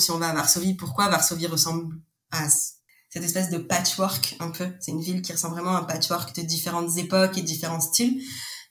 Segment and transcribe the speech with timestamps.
[0.00, 1.96] Si on va à Varsovie, pourquoi Varsovie ressemble
[2.30, 4.68] à cette espèce de patchwork un peu?
[4.80, 8.22] C'est une ville qui ressemble vraiment à un patchwork de différentes époques et différents styles.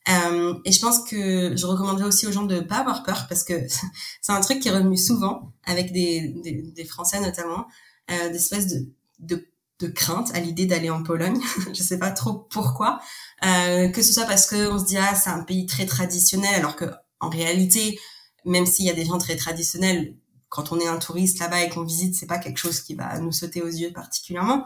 [0.09, 3.43] Euh, et je pense que je recommanderais aussi aux gens de pas avoir peur parce
[3.43, 3.53] que
[4.21, 6.33] c'est un truc qui est revenu souvent avec des,
[6.75, 7.67] des, Français notamment,
[8.09, 9.47] euh, d'espèces de, de,
[9.79, 11.39] de crainte à l'idée d'aller en Pologne.
[11.73, 12.99] je sais pas trop pourquoi.
[13.45, 16.55] Euh, que ce soit parce que on se dit ah c'est un pays très traditionnel
[16.55, 16.85] alors que
[17.19, 17.99] en réalité
[18.45, 20.15] même s'il y a des gens très traditionnels
[20.49, 23.19] quand on est un touriste là-bas et qu'on visite, c'est pas quelque chose qui va
[23.19, 24.65] nous sauter aux yeux particulièrement.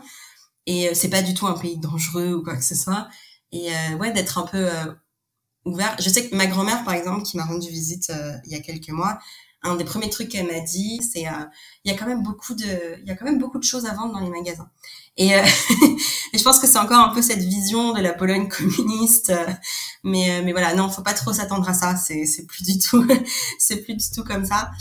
[0.65, 3.07] Et euh, c'est pas du tout un pays dangereux ou quoi que ce soit.
[3.51, 4.85] Et euh, ouais, d'être un peu euh,
[5.65, 5.95] ouvert.
[5.99, 8.11] Je sais que ma grand-mère, par exemple, qui m'a rendu visite
[8.45, 9.19] il y a quelques mois,
[9.61, 11.25] un des premiers trucs qu'elle m'a dit, c'est
[11.85, 13.85] il y a quand même beaucoup de, il y a quand même beaucoup de choses
[13.85, 14.69] à vendre dans les magasins.
[15.15, 15.29] Et,
[16.33, 19.31] et je pense que c'est encore un peu cette vision de la Pologne communiste.
[20.03, 21.95] mais mais voilà, non, faut pas trop s'attendre à ça.
[21.95, 23.05] C'est c'est plus du tout,
[23.59, 24.71] c'est plus du tout comme ça.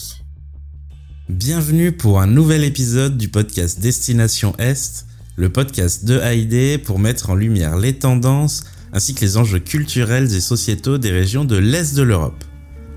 [1.32, 7.30] Bienvenue pour un nouvel épisode du podcast Destination Est, le podcast de Haïdé pour mettre
[7.30, 11.94] en lumière les tendances ainsi que les enjeux culturels et sociétaux des régions de l'Est
[11.94, 12.44] de l'Europe.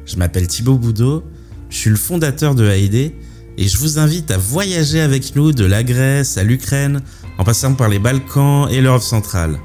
[0.06, 1.24] Je m'appelle Thibaut Boudot,
[1.70, 3.16] je suis le fondateur de Haïdé
[3.58, 7.00] et je vous invite à voyager avec nous de la Grèce à l'Ukraine
[7.38, 9.58] en passant par les Balkans et l'Europe centrale.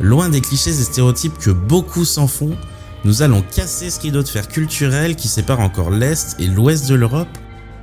[0.00, 2.56] Loin des clichés et stéréotypes que beaucoup s'en font,
[3.04, 6.94] nous allons casser ce rideau de fer culturel qui sépare encore l'Est et l'Ouest de
[6.94, 7.28] l'Europe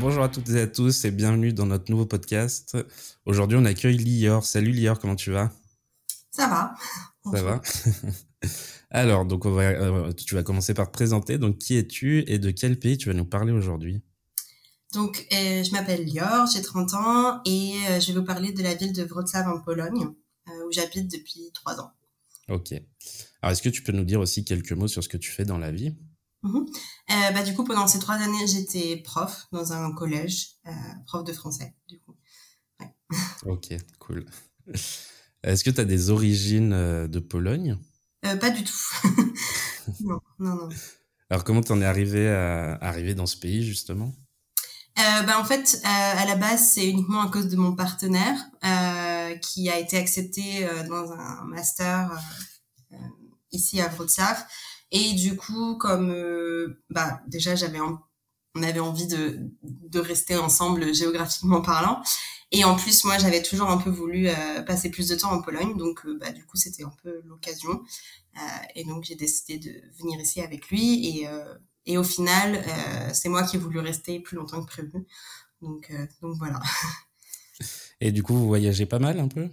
[0.00, 2.74] Bonjour à toutes et à tous et bienvenue dans notre nouveau podcast.
[3.26, 4.46] Aujourd'hui, on accueille Lior.
[4.46, 5.52] Salut Lior, comment tu vas?
[6.30, 6.74] Ça va.
[7.30, 7.60] Ça va
[8.90, 11.36] Alors, donc euh, tu vas commencer par te présenter.
[11.36, 14.00] Donc, qui es-tu et de quel pays tu vas nous parler aujourd'hui?
[14.94, 18.62] Donc, euh, je m'appelle Lior, j'ai 30 ans et euh, je vais vous parler de
[18.62, 20.08] la ville de Wrocław en Pologne,
[20.46, 21.92] où j'habite depuis 3 ans.
[22.48, 22.72] Ok.
[23.42, 25.44] Alors, est-ce que tu peux nous dire aussi quelques mots sur ce que tu fais
[25.44, 25.94] dans la vie?
[26.42, 26.66] Mhm.
[27.10, 30.70] Euh, bah, du coup, pendant ces trois années, j'étais prof dans un collège, euh,
[31.06, 32.16] prof de français, du coup.
[32.80, 32.94] Ouais.
[33.44, 34.24] Ok, cool.
[35.42, 37.78] Est-ce que tu as des origines euh, de Pologne?
[38.22, 38.76] Pas du tout.
[40.00, 40.68] non, non, non.
[41.30, 44.12] Alors, comment t'en es arrivé à arriver dans ce pays, justement?
[44.96, 48.36] Bah, En fait, à la base, c'est uniquement à cause de mon partenaire
[49.40, 52.10] qui a été accepté dans un master
[53.52, 54.36] ici à Wrocław
[54.92, 61.62] et du coup, comme euh, bah déjà j'avais on avait envie de rester ensemble géographiquement
[61.62, 62.02] parlant,
[62.50, 65.40] et en plus moi j'avais toujours un peu voulu euh, passer plus de temps en
[65.42, 67.82] Pologne, donc euh, bah du coup c'était un peu l'occasion,
[68.74, 71.06] et donc j'ai décidé de venir ici avec lui.
[71.06, 71.28] Et
[71.86, 72.62] et au final
[73.12, 75.06] c'est moi qui ai voulu rester plus longtemps que prévu,
[75.62, 75.92] donc
[76.22, 76.60] donc voilà.
[78.00, 79.50] Et du coup vous voyagez pas mal un peu?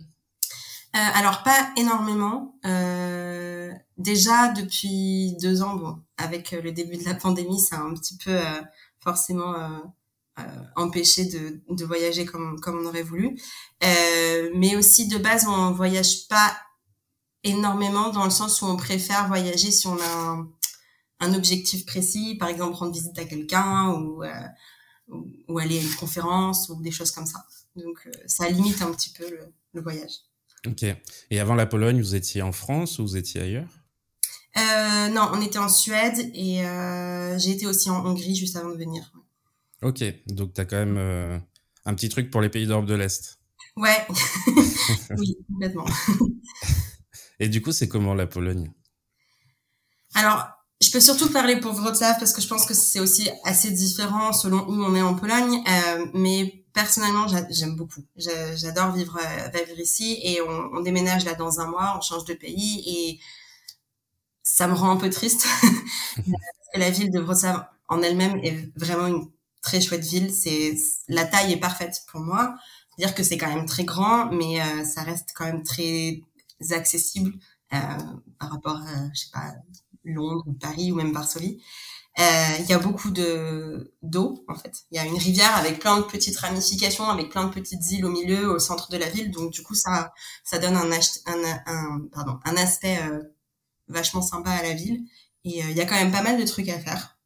[0.97, 2.55] Alors pas énormément.
[2.65, 7.81] Euh, déjà depuis deux ans, bon, avec euh, le début de la pandémie, ça a
[7.81, 8.37] un petit peu
[8.99, 9.55] forcément
[10.75, 13.39] empêché de, de, voyager comme, comme on aurait voulu.
[13.81, 16.57] mais aussi de base, on voyage pas
[17.43, 20.49] énormément dans le sens où on préfère voyager si on a un,
[21.21, 24.23] un objectif précis, par exemple rendre visite à quelqu'un ou,
[25.47, 27.45] ou, aller à une conférence ou des choses comme ça.
[27.75, 30.26] Donc ça limite un petit peu le, le voyage.
[30.67, 30.85] Ok.
[31.31, 33.69] Et avant la Pologne, vous étiez en France ou vous étiez ailleurs?
[34.57, 38.69] Euh, Non, on était en Suède et euh, j'ai été aussi en Hongrie juste avant
[38.69, 39.11] de venir.
[39.81, 41.37] Ok, donc tu as quand même euh,
[41.85, 43.39] un petit truc pour les pays d'Europe de l'Est.
[43.75, 44.07] Ouais,
[45.17, 45.85] oui, complètement.
[47.39, 48.71] et du coup, c'est comment la Pologne?
[50.15, 50.47] Alors,
[50.81, 54.33] je peux surtout parler pour Wrocław parce que je pense que c'est aussi assez différent
[54.33, 55.63] selon où on est en Pologne.
[56.13, 58.03] Mais personnellement, j'aime beaucoup.
[58.17, 62.35] J'adore vivre, euh, vivre ici et on, déménage là dans un mois, on change de
[62.35, 63.19] pays et
[64.43, 65.47] ça me rend un peu triste.
[66.75, 69.27] la ville de Wrocław en elle-même est vraiment une
[69.63, 70.31] très chouette ville.
[70.31, 70.75] C'est
[71.07, 72.53] la taille est parfaite pour moi.
[72.95, 76.21] C'est-à-dire que c'est quand même très grand, mais euh, ça reste quand même très
[76.69, 77.33] accessible
[77.73, 77.77] euh,
[78.37, 79.51] par rapport à, je sais pas,
[80.03, 81.59] Londres ou Paris ou même Varsovie.
[82.19, 84.85] Euh, il y a beaucoup de d'eau en fait.
[84.91, 88.05] Il y a une rivière avec plein de petites ramifications, avec plein de petites îles
[88.05, 89.29] au milieu, au centre de la ville.
[89.29, 93.21] Donc du coup ça ça donne un, un, un pardon un aspect euh,
[93.87, 95.01] vachement sympa à la ville.
[95.45, 97.17] Et euh, il y a quand même pas mal de trucs à faire.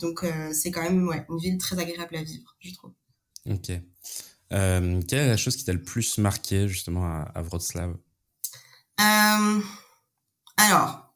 [0.00, 2.92] donc c'est quand même ouais, une ville très agréable à vivre, je trouve.
[3.50, 3.72] Ok.
[4.48, 7.96] quelle est la chose qui t'a le plus marqué justement à, à Wrocław?
[10.56, 11.07] Alors,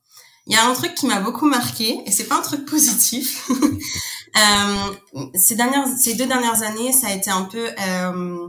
[0.47, 3.49] il y a un truc qui m'a beaucoup marqué et c'est pas un truc positif.
[4.37, 8.49] euh, ces dernières, ces deux dernières années, ça a été un peu, euh,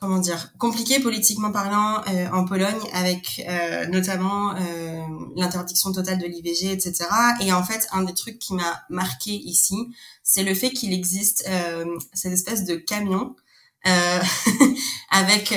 [0.00, 5.02] comment dire, compliqué politiquement parlant euh, en Pologne avec euh, notamment euh,
[5.36, 7.04] l'interdiction totale de l'IVG, etc.
[7.42, 9.76] Et en fait, un des trucs qui m'a marqué ici,
[10.22, 13.36] c'est le fait qu'il existe euh, cette espèce de camion
[15.10, 15.54] avec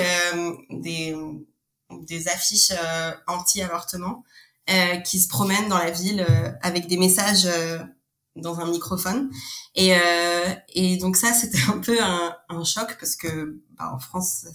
[0.69, 1.13] des
[2.07, 2.71] des affiches
[3.27, 4.23] anti-avortement
[4.69, 7.79] euh, qui se promènent dans la ville euh, avec des messages euh,
[8.35, 9.29] dans un microphone.
[9.75, 9.93] Et,
[10.69, 14.45] et donc ça, c'était un peu un, un, choc parce que bah, en France,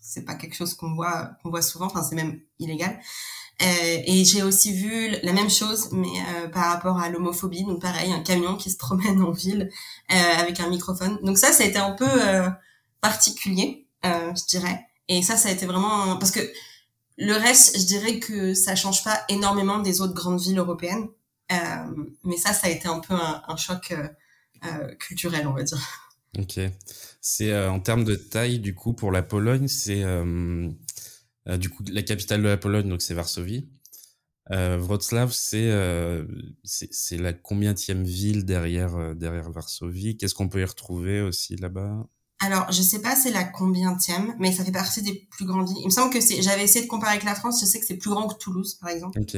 [0.00, 1.86] c'est pas quelque chose qu'on voit qu'on voit souvent.
[1.86, 3.00] Enfin, c'est même illégal.
[3.62, 7.64] Euh, et j'ai aussi vu la même chose, mais euh, par rapport à l'homophobie.
[7.64, 9.70] Donc pareil, un camion qui se promène en ville
[10.12, 11.18] euh, avec un microphone.
[11.22, 12.08] Donc ça, ça a été un peu
[13.00, 14.86] particulier, je dirais.
[15.08, 16.40] Et ça, ça a été vraiment parce que
[17.16, 21.08] le reste, je dirais que ça change pas énormément des autres grandes villes européennes.
[21.52, 24.08] Euh, mais ça, ça a été un peu un, choc euh,
[24.64, 25.78] euh culturel, on va dire.
[26.38, 26.58] Ok.
[27.20, 30.02] C'est en termes de taille, du coup, pour la Pologne, c'est
[31.46, 33.68] du coup la capitale de la Pologne, donc c'est Varsovie.
[34.50, 35.70] Wrocław, c'est
[36.64, 42.04] c'est la combienième ville derrière derrière Varsovie Qu'est-ce qu'on peut y retrouver aussi là-bas?
[42.44, 45.78] Alors, je sais pas c'est la combienième, mais ça fait partie des plus grandes villes.
[45.80, 46.42] Il me semble que c'est.
[46.42, 47.60] J'avais essayé de comparer avec la France.
[47.60, 49.18] Je sais que c'est plus grand que Toulouse, par exemple.
[49.18, 49.36] Ok.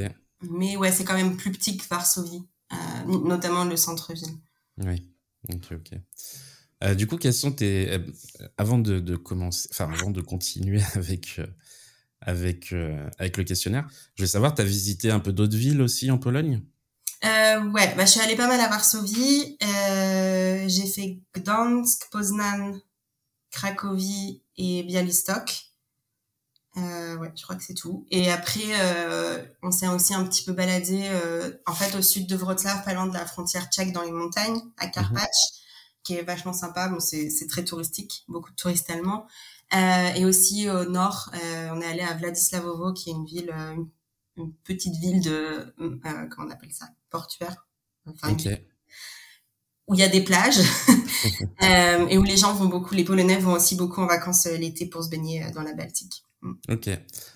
[0.50, 2.42] Mais ouais, c'est quand même plus petit que Varsovie,
[2.72, 2.76] euh,
[3.06, 4.36] notamment le centre-ville.
[4.78, 5.08] Oui.
[5.52, 5.98] Ok, ok.
[6.84, 7.98] Euh, du coup, quels sont tes euh,
[8.58, 11.40] avant de, de, commencer, enfin avant de continuer avec
[12.20, 12.74] avec
[13.18, 16.18] avec le questionnaire, je vais savoir, tu as visité un peu d'autres villes aussi en
[16.18, 16.62] Pologne?
[17.24, 19.56] Euh, ouais, bah, je suis allée pas mal à Varsovie.
[19.62, 22.78] Euh, j'ai fait Gdansk, Poznan,
[23.56, 25.70] Cracovie et Bialystok.
[26.76, 28.06] Euh, ouais, je crois que c'est tout.
[28.10, 32.26] Et après, euh, on s'est aussi un petit peu baladé, euh, en fait, au sud
[32.26, 35.60] de Wrocław, pas loin de la frontière tchèque, dans les montagnes, à Karpacz, mhm.
[36.02, 36.88] qui est vachement sympa.
[36.88, 39.26] Bon, c'est très touristique, beaucoup de touristes allemands.
[39.74, 43.54] Euh, et aussi au nord, on est allé à Vladislavovo, qui est une ville,
[44.36, 47.66] une petite ville de, comment on appelle ça, portuaire?
[48.06, 48.68] Enfin, okay
[49.88, 50.58] où il y a des plages
[51.62, 54.56] euh, et où les gens vont beaucoup, les Polonais vont aussi beaucoup en vacances euh,
[54.56, 56.22] l'été pour se baigner euh, dans la Baltique.
[56.42, 56.52] Mm.
[56.70, 56.88] Ok.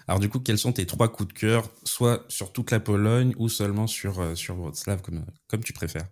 [0.06, 3.34] Alors du coup, quels sont tes trois coups de cœur, soit sur toute la Pologne
[3.38, 6.08] ou seulement sur euh, sur Wrocław, comme comme tu préfères?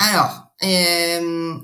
[0.00, 1.54] Alors, euh,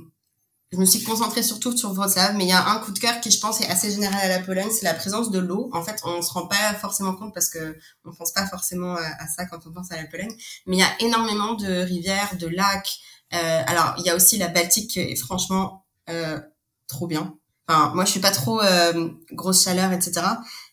[0.72, 3.20] je me suis concentrée surtout sur Wrocław, mais il y a un coup de cœur
[3.20, 5.68] qui, je pense, est assez général à la Pologne, c'est la présence de l'eau.
[5.72, 9.26] En fait, on se rend pas forcément compte parce que on pense pas forcément à,
[9.26, 10.32] ça quand on pense à la Pologne,
[10.66, 13.00] mais il y a énormément de rivières, de lacs.
[13.34, 16.40] Euh, alors, il y a aussi la Baltique qui est franchement euh,
[16.88, 17.34] trop bien.
[17.70, 20.22] Enfin, moi, je suis pas trop euh, grosse chaleur, etc.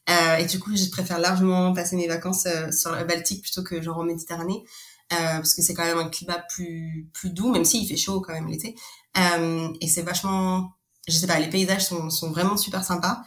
[0.09, 3.63] Euh, et du coup, je préfère largement passer mes vacances euh, sur la Baltique plutôt
[3.63, 4.63] que genre en Méditerranée.
[5.09, 8.33] parce que c'est quand même un climat plus plus doux, même s'il fait chaud quand
[8.33, 8.75] même l'été.
[9.15, 10.71] et c'est vachement,
[11.07, 13.23] je sais pas, les paysages sont, sont vraiment super sympas.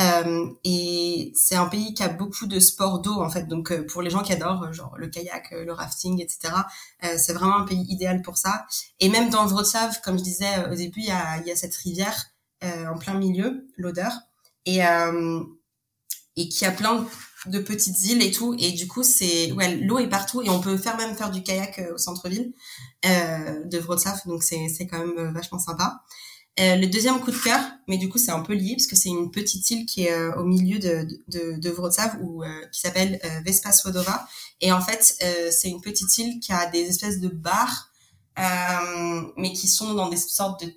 [0.00, 3.46] Euh, et c'est un pays qui a beaucoup de sports d'eau en fait.
[3.46, 6.52] Donc euh, pour les gens qui adorent euh, genre le kayak, le rafting, etc.
[7.16, 8.66] c'est vraiment un pays idéal pour ça.
[9.00, 11.74] Et même dans Wrocław, comme je disais au début, il y a, y a cette
[11.76, 12.26] rivière
[12.62, 14.12] en plein milieu, l'odeur,
[14.64, 14.80] et
[16.36, 17.06] et qui a plein
[17.46, 18.56] de petites îles et tout.
[18.58, 21.42] Et du coup, c'est ouais, l'eau est partout et on peut faire même faire du
[21.42, 22.52] kayak au centre-ville
[23.04, 24.26] de Wrocław.
[24.26, 26.02] Donc c'est c'est quand même vachement sympa.
[26.60, 28.94] Euh, le deuxième coup de cœur, mais du coup c'est un peu lié parce que
[28.94, 32.80] c'est une petite île qui est euh, au milieu de, de, de ou euh, qui
[32.80, 34.28] s'appelle euh, Vespa Słodowa
[34.60, 35.18] et en fait
[35.50, 37.90] c'est une petite île qui a des espèces de bars
[39.36, 40.72] mais qui sont dans des sortes de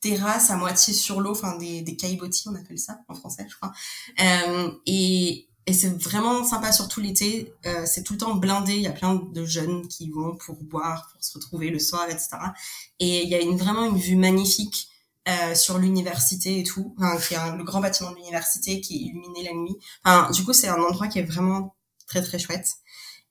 [0.00, 1.96] terrasses à moitié sur l'eau, enfin des, des
[2.46, 3.72] on appelle ça en français je crois
[4.86, 7.54] et et c'est vraiment sympa surtout l'été.
[7.66, 8.74] Euh, c'est tout le temps blindé.
[8.74, 12.06] Il y a plein de jeunes qui vont pour boire, pour se retrouver le soir,
[12.08, 12.30] etc.
[12.98, 14.88] Et il y a une, vraiment une vue magnifique
[15.28, 18.98] euh, sur l'université et tout, enfin, qui est le grand bâtiment de l'université qui est
[18.98, 19.76] illuminé la nuit.
[20.04, 21.76] Enfin, du coup, c'est un endroit qui est vraiment
[22.06, 22.68] très très chouette.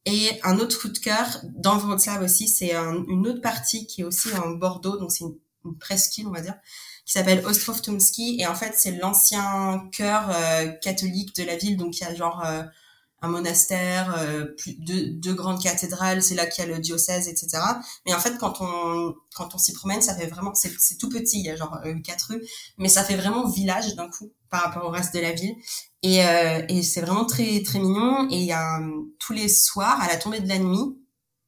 [0.05, 4.03] Et un autre coup de cœur dans Wrocław aussi, c'est une autre partie qui est
[4.03, 6.55] aussi en Bordeaux, donc c'est une, une presqu'île, on va dire,
[7.05, 8.37] qui s'appelle Ostrov Tumski.
[8.39, 12.15] Et en fait, c'est l'ancien cœur euh, catholique de la ville, donc il y a
[12.15, 12.63] genre euh,
[13.21, 14.47] un monastère, euh,
[14.79, 17.61] deux, grandes cathédrales, c'est là qu'il y a le diocèse, etc.
[18.05, 21.09] Mais en fait, quand on quand on s'y promène, ça fait vraiment, c'est, c'est tout
[21.09, 22.43] petit, il y a genre euh, quatre rues,
[22.77, 25.55] mais ça fait vraiment village d'un coup par rapport au reste de la ville.
[26.03, 28.27] Et, euh, et c'est vraiment très très mignon.
[28.31, 28.79] Et il y a
[29.19, 30.97] tous les soirs, à la tombée de la nuit,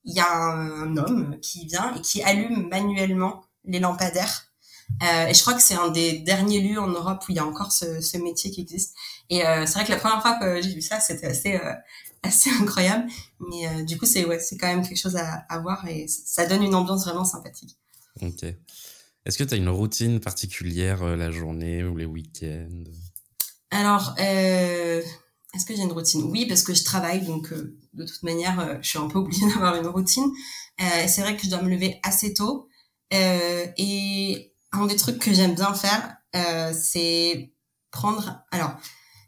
[0.06, 4.53] il y a un, homme qui vient et qui allume manuellement les lampadaires
[5.02, 7.40] Euh, et je crois que c'est un des derniers lieux en Europe où il y
[7.40, 8.96] a encore ce, ce métier qui existe.
[9.30, 11.74] Et euh, c'est vrai que la première fois que j'ai vu ça, c'était assez euh,
[12.24, 13.10] assez incroyable.
[13.40, 16.46] Mais du coup, c'est ouais, c'est quand même quelque chose à, à voir et ça
[16.46, 17.78] donne une ambiance vraiment sympathique.
[18.22, 18.44] Ok.
[19.26, 22.84] Est-ce que tu as une routine particulière la journée ou les week-ends?
[23.72, 26.24] Alors, est-ce que j'ai une routine?
[26.24, 27.54] Oui, parce que je travaille, donc
[27.94, 30.32] de toute manière, je suis un peu obligée d'avoir une routine.
[30.80, 32.70] C'est vrai que je dois me lever assez tôt.
[33.12, 37.54] Et un des trucs que j'aime bien faire, euh, c'est
[37.92, 38.44] prendre...
[38.52, 38.72] Alors,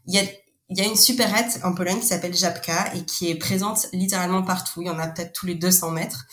[0.06, 0.22] il y a,
[0.70, 4.82] y a une supérette en Pologne qui s'appelle Żabka et qui est présente littéralement partout.
[4.82, 6.26] Il y en a peut-être tous les 200 mètres.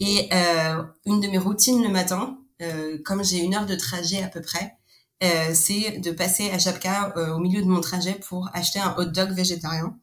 [0.00, 4.22] Et euh, une de mes routines le matin, euh, comme j'ai une heure de trajet
[4.22, 4.76] à peu près,
[5.22, 8.94] euh, c'est de passer à Żabka euh, au milieu de mon trajet pour acheter un
[8.98, 9.96] hot dog végétarien.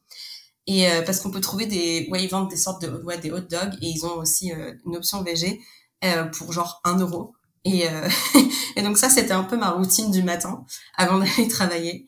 [0.67, 3.31] Et euh, parce qu'on peut trouver des, ouais, ils vendent des sortes de, ouais, des
[3.31, 4.51] hot dogs et ils ont aussi
[4.85, 5.59] une option végé
[6.33, 7.35] pour genre un euro.
[7.63, 8.09] Et, euh,
[8.75, 10.65] et donc ça, c'était un peu ma routine du matin
[10.95, 12.07] avant d'aller travailler,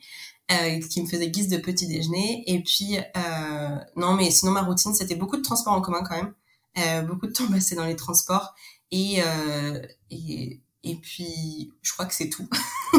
[0.51, 2.43] euh, qui me faisait guise de petit déjeuner.
[2.47, 6.15] Et puis euh, non, mais sinon ma routine, c'était beaucoup de transports en commun quand
[6.15, 6.33] même,
[6.77, 8.53] euh, beaucoup de temps passé dans les transports
[8.91, 12.47] et euh, et et puis je crois que c'est tout.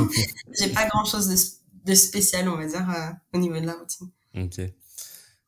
[0.58, 3.74] J'ai pas grand chose de, de spécial, on va dire, euh, au niveau de la
[3.74, 4.08] routine.
[4.36, 4.60] Ok.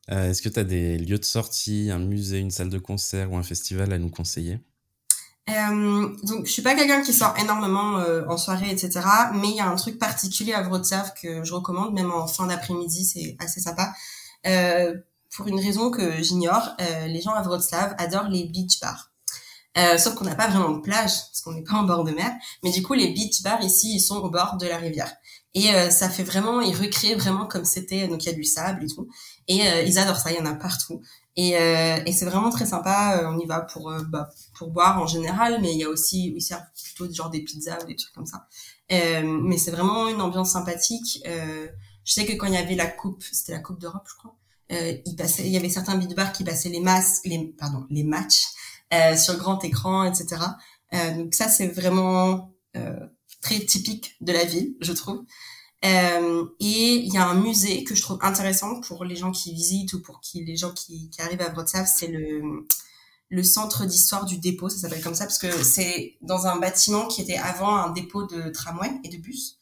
[0.09, 3.37] Est-ce que tu as des lieux de sortie, un musée, une salle de concert ou
[3.37, 4.59] un festival à nous conseiller?
[5.49, 8.99] Euh, donc, je suis pas quelqu'un qui sort énormément euh, en soirée, etc.
[9.33, 12.47] Mais il y a un truc particulier à Wrocław que je recommande, même en fin
[12.47, 13.93] d'après-midi, c'est assez sympa.
[14.45, 14.93] Euh,
[15.35, 19.11] pour une raison que j'ignore, euh, les gens à Wrocław adorent les beach bars.
[19.77, 22.11] Euh, sauf qu'on n'a pas vraiment de plage, parce qu'on n'est pas en bord de
[22.11, 22.31] mer.
[22.63, 25.13] Mais du coup, les beach bars ici, ils sont au bord de la rivière.
[25.53, 28.43] Et euh, ça fait vraiment, ils recréent vraiment comme c'était, donc il y a du
[28.43, 29.07] sable et tout.
[29.47, 31.01] Et ils adorent ça, il y en a partout.
[31.37, 33.19] Et, euh, et c'est vraiment très sympa.
[33.21, 35.89] Euh, On y va pour euh, bah, pour boire en général, mais il y a
[35.89, 38.47] aussi ils servent plutôt genre des pizzas ou des trucs comme ça.
[38.89, 41.23] Mais c'est vraiment une ambiance sympathique.
[41.25, 44.35] Je sais que quand il y avait la coupe, c'était la coupe d'Europe, je crois.
[44.69, 48.03] Il passait, il y avait certains beat bars qui passaient les masses, les pardon, les
[48.03, 48.47] matchs
[49.15, 50.41] sur grand écran, etc.
[50.91, 52.51] Donc ça c'est vraiment
[53.41, 55.23] très typique de la ville, je trouve.
[55.85, 59.53] Euh, et il y a un musée que je trouve intéressant pour les gens qui
[59.53, 62.65] visitent ou pour qui les gens qui, qui arrivent à Wrocław, c'est le
[63.29, 67.07] le centre d'histoire du dépôt, ça s'appelle comme ça parce que c'est dans un bâtiment
[67.07, 69.57] qui était avant un dépôt de tramway et de bus.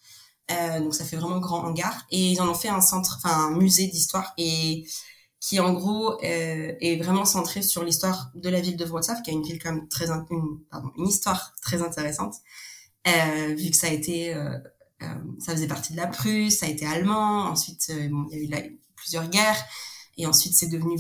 [0.52, 3.48] Euh, donc ça fait vraiment grand hangar et ils en ont fait un centre, enfin
[3.48, 4.86] un musée d'histoire et
[5.40, 9.32] qui en gros euh, est vraiment centré sur l'histoire de la ville de Wrocław, qui
[9.32, 12.36] a une ville quand très une, pardon, une histoire très intéressante,
[13.08, 14.58] euh, vu que ça a été euh,
[15.40, 18.54] ça faisait partie de la Prusse, ça a été allemand, ensuite euh, bon, il y
[18.54, 19.64] a eu plusieurs guerres,
[20.18, 20.98] et ensuite c'est devenu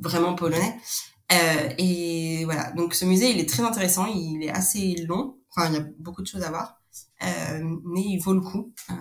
[0.00, 0.78] vraiment polonais.
[1.32, 5.68] Euh, et voilà, donc ce musée il est très intéressant, il est assez long, enfin
[5.68, 6.80] il y a beaucoup de choses à voir,
[7.22, 8.94] euh, mais il vaut le coup euh,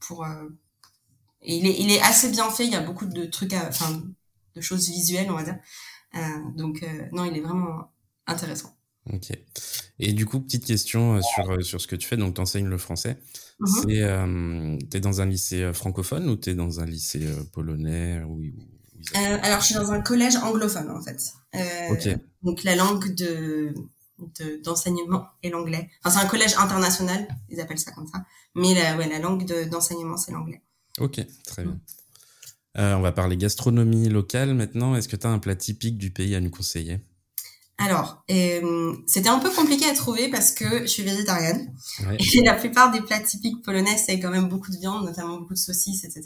[0.00, 0.24] pour.
[0.24, 0.48] euh,
[1.42, 4.02] il est, il est assez bien fait, il y a beaucoup de trucs, à, enfin
[4.54, 5.58] de choses visuelles on va dire.
[6.14, 7.92] Euh, donc euh, non, il est vraiment
[8.26, 8.77] intéressant.
[9.12, 9.30] Ok.
[9.98, 12.16] Et du coup, petite question euh, sur, euh, sur ce que tu fais.
[12.16, 13.18] Donc, tu enseignes le français.
[13.60, 13.66] Mhm.
[13.82, 19.60] C'est, euh, t'es dans un lycée francophone ou t'es dans un lycée polonais Euh, alors,
[19.60, 21.32] je suis dans un collège anglophone, en fait.
[21.54, 22.08] Euh, Ok.
[22.42, 23.74] Donc, la langue de
[24.40, 25.88] de- d'enseignement est l'anglais.
[26.02, 28.24] Enfin, c'est un collège international, ils appellent ça comme ça.
[28.56, 30.60] Mais la, ouais, la langue de- d'enseignement, c'est l'anglais.
[30.98, 31.78] Ok, très bien.
[32.78, 34.96] Euh, on va parler gastronomie locale maintenant.
[34.96, 36.98] Est-ce que tu as un plat typique du pays à nous conseiller?
[37.80, 41.72] Alors, euh, c'était un peu compliqué à trouver parce que je suis végétarienne.
[42.00, 42.16] Ouais.
[42.34, 45.54] Et la plupart des plats typiques polonais, c'est quand même beaucoup de viande, notamment beaucoup
[45.54, 46.22] de saucisses, etc.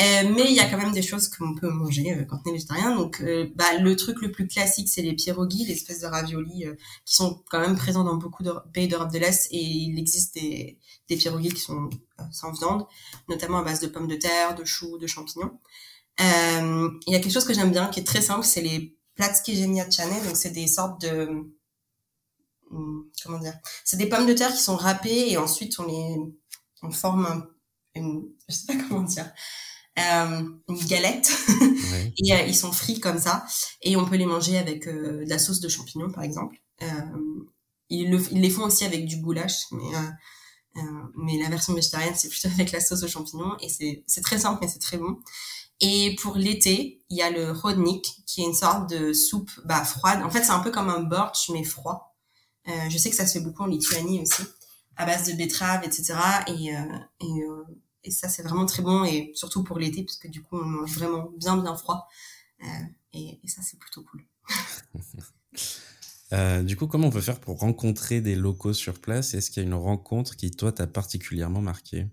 [0.00, 2.48] Euh, mais il y a quand même des choses qu'on peut manger euh, quand on
[2.48, 2.96] est végétarien.
[2.96, 6.74] Donc, euh, bah, le truc le plus classique, c'est les pierogi, l'espèce de raviolis euh,
[7.04, 9.48] qui sont quand même présents dans beaucoup de pays d'Europe de l'Est.
[9.50, 10.78] Et il existe des,
[11.10, 11.90] des pierogi qui sont
[12.32, 12.86] sans viande,
[13.28, 15.58] notamment à base de pommes de terre, de choux, de champignons.
[16.20, 18.96] Euh, Il y a quelque chose que j'aime bien, qui est très simple, c'est les
[20.24, 21.28] Donc, c'est des sortes de...
[22.70, 26.16] hum, Comment dire C'est des pommes de terre qui sont râpées et ensuite on les...
[26.82, 27.46] On forme un,
[27.94, 28.24] une...
[28.48, 29.30] Je sais pas comment dire
[29.98, 31.30] euh, une galette.
[32.24, 33.44] Et euh, ils sont frits comme ça.
[33.82, 36.56] Et on peut les manger avec euh, de la sauce de champignons par exemple.
[37.90, 39.84] Ils, le, ils les font aussi avec du goulash mais
[41.16, 43.56] mais la version végétarienne c'est plutôt avec la sauce aux champignons.
[43.60, 45.18] Et c'est c'est très simple mais c'est très bon
[45.80, 49.84] et pour l'été il y a le rodnik qui est une sorte de soupe bah
[49.84, 50.22] froide.
[50.22, 52.16] En fait c'est un peu comme un bortsch mais froid.
[52.68, 54.42] Euh, je sais que ça se fait beaucoup en Lituanie aussi
[54.96, 56.14] à base de betterave etc
[56.46, 56.80] et euh,
[57.20, 57.64] et euh,
[58.04, 60.64] et ça c'est vraiment très bon et surtout pour l'été parce que du coup on
[60.64, 62.08] mange vraiment bien bien froid.
[62.62, 62.66] Euh,
[63.12, 64.24] et, et ça c'est plutôt cool.
[66.32, 69.34] Euh, du coup, comment on peut faire pour rencontrer des locaux sur place?
[69.34, 72.06] Est-ce qu'il y a une rencontre qui, toi, t'a particulièrement marqué?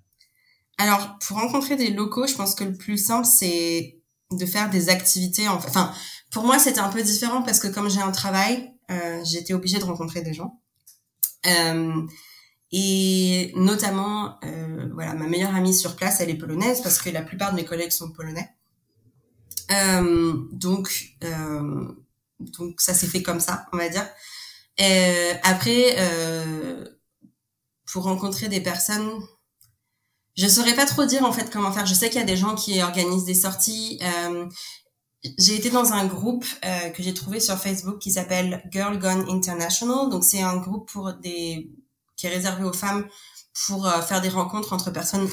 [0.77, 3.99] Alors, pour rencontrer des locaux, je pense que le plus simple, c'est
[4.31, 5.47] de faire des activités.
[5.47, 5.91] Enfin,
[6.31, 9.79] pour moi, c'était un peu différent parce que comme j'ai un travail, euh, j'étais obligée
[9.79, 10.61] de rencontrer des gens.
[11.45, 12.05] Euh,
[12.71, 17.21] et notamment, euh, voilà, ma meilleure amie sur place, elle est polonaise parce que la
[17.21, 18.49] plupart de mes collègues sont polonais.
[19.71, 21.17] Euh, donc,
[22.39, 24.07] donc ça s'est fait comme ça, on va dire.
[24.79, 25.95] Euh, après,
[27.85, 29.09] pour rencontrer des personnes,
[30.37, 31.85] je saurais pas trop dire en fait comment faire.
[31.85, 33.99] Je sais qu'il y a des gens qui organisent des sorties.
[34.01, 34.45] Euh,
[35.37, 39.25] j'ai été dans un groupe euh, que j'ai trouvé sur Facebook qui s'appelle Girl Gone
[39.29, 40.09] International.
[40.09, 41.71] Donc c'est un groupe pour des
[42.15, 43.07] qui est réservé aux femmes
[43.65, 45.27] pour euh, faire des rencontres entre personnes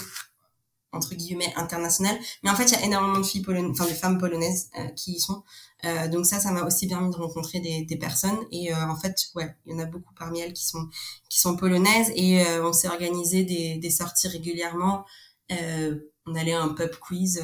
[0.93, 2.17] entre guillemets internationales.
[2.43, 4.89] Mais en fait, il y a énormément de filles polonaises, enfin de femmes polonaises euh,
[4.91, 5.43] qui y sont.
[5.85, 8.39] Euh, donc ça, ça m'a aussi permis de rencontrer des, des personnes.
[8.51, 10.89] Et euh, en fait, ouais, il y en a beaucoup parmi elles qui sont
[11.29, 12.11] qui sont polonaises.
[12.17, 15.05] Et on s'est organisé des, des sorties régulièrement.
[15.51, 17.43] on allait à un pub quiz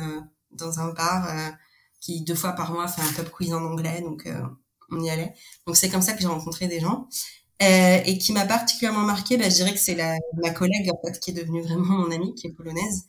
[0.53, 1.53] dans un bar
[2.01, 4.01] qui deux fois par mois fait un pub quiz en anglais.
[4.03, 4.29] Donc
[4.91, 5.35] on y allait.
[5.67, 7.09] Donc c'est comme ça que j'ai rencontré des gens.
[7.63, 10.99] Euh, et qui m'a particulièrement marqué, bah, je dirais que c'est la, ma collègue en
[11.07, 13.05] fait qui est devenue vraiment mon amie, qui est polonaise.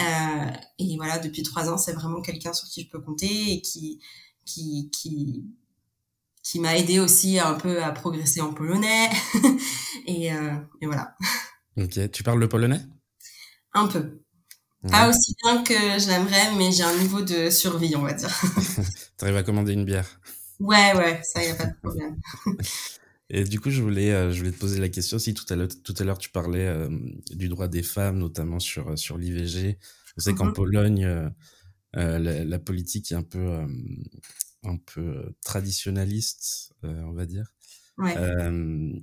[0.00, 3.60] Euh, et voilà, depuis trois ans, c'est vraiment quelqu'un sur qui je peux compter et
[3.60, 4.00] qui
[4.50, 5.44] qui qui
[6.42, 9.10] qui m'a aidé aussi un peu à progresser en polonais.
[10.06, 11.14] et, euh, et voilà.
[11.76, 12.80] Ok, tu parles le polonais?
[13.74, 14.20] Un peu.
[14.88, 18.34] Pas aussi bien que je l'aimerais, mais j'ai un niveau de survie, on va dire.
[19.18, 20.20] T'arrives à commander une bière
[20.58, 22.16] Ouais, ouais, ça, y a pas de problème.
[23.28, 25.18] Et du coup, je voulais, euh, je voulais te poser la question.
[25.18, 26.88] Si tout à l'heure, tout à l'heure, tu parlais euh,
[27.30, 29.78] du droit des femmes, notamment sur sur l'IVG.
[30.16, 30.52] Je sais qu'en mm-hmm.
[30.54, 31.30] Pologne,
[31.94, 33.66] la, la, politique est un peu
[34.62, 37.52] un peu traditionnaliste, on va dire.
[37.98, 38.14] Ouais.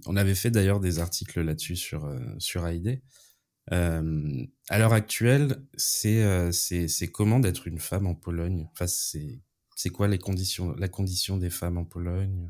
[0.06, 3.02] on avait fait d'ailleurs des articles là-dessus sur sur AID.
[3.70, 4.02] à
[4.80, 8.68] l'heure actuelle, c'est c'est c'est comment d'être une femme en Pologne?
[8.72, 9.42] Enfin, c'est
[9.78, 12.50] c'est quoi les conditions, la condition des femmes en Pologne?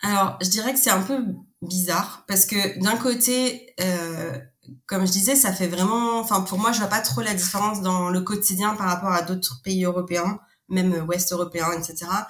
[0.00, 1.24] Alors, je dirais que c'est un peu
[1.62, 4.38] bizarre parce que d'un côté, euh,
[4.86, 7.82] comme je disais, ça fait vraiment, enfin pour moi, je vois pas trop la différence
[7.82, 12.28] dans le quotidien par rapport à d'autres pays européens, même ouest européens, etc.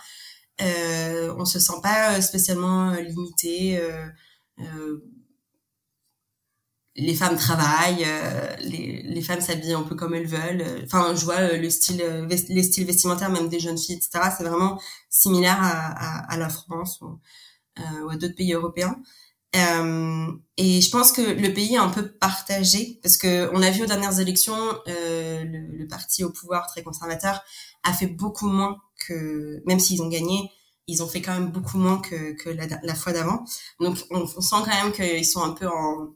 [0.62, 3.78] Euh, on se sent pas spécialement limité.
[3.80, 4.06] Euh,
[4.60, 5.00] euh,
[6.96, 10.64] les femmes travaillent, euh, les, les femmes s'habillent un peu comme elles veulent.
[10.84, 14.30] Enfin, je vois euh, le style, les styles vestimentaires même des jeunes filles, etc.
[14.36, 17.00] C'est vraiment similaire à, à, à la France
[17.78, 18.96] euh, ou à d'autres pays européens.
[19.54, 23.70] Euh, et je pense que le pays est un peu partagé parce que on a
[23.70, 24.56] vu aux dernières élections,
[24.88, 27.42] euh, le, le, parti au pouvoir très conservateur
[27.84, 30.50] a fait beaucoup moins que, même s'ils ont gagné,
[30.86, 33.44] ils ont fait quand même beaucoup moins que, que la, la fois d'avant.
[33.80, 36.14] Donc on, on, sent quand même qu'ils sont un peu en,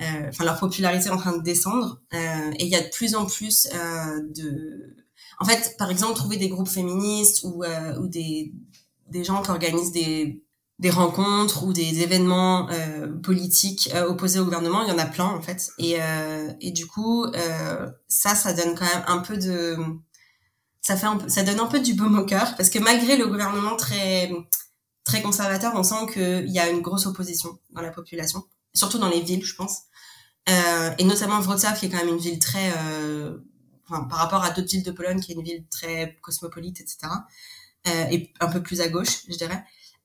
[0.00, 2.00] euh, enfin leur popularité est en train de descendre.
[2.14, 4.96] Euh, et il y a de plus en plus euh, de,
[5.38, 7.62] en fait, par exemple, trouver des groupes féministes ou,
[8.00, 8.52] ou des,
[9.08, 10.42] des gens qui organisent des
[10.80, 15.04] des rencontres ou des événements euh, politiques euh, opposés au gouvernement, il y en a
[15.04, 15.70] plein en fait.
[15.78, 19.76] Et, euh, et du coup, euh, ça, ça donne quand même un peu de,
[20.80, 23.18] ça fait un peu, ça donne un peu du baume au cœur parce que malgré
[23.18, 24.32] le gouvernement très
[25.04, 29.10] très conservateur, on sent qu'il y a une grosse opposition dans la population, surtout dans
[29.10, 29.80] les villes, je pense.
[30.48, 32.72] Euh, et notamment Wrocław, qui est quand même une ville très,
[33.86, 37.12] enfin, par rapport à d'autres villes de Pologne, qui est une ville très cosmopolite, etc.
[38.10, 39.62] et un peu plus à gauche, je dirais.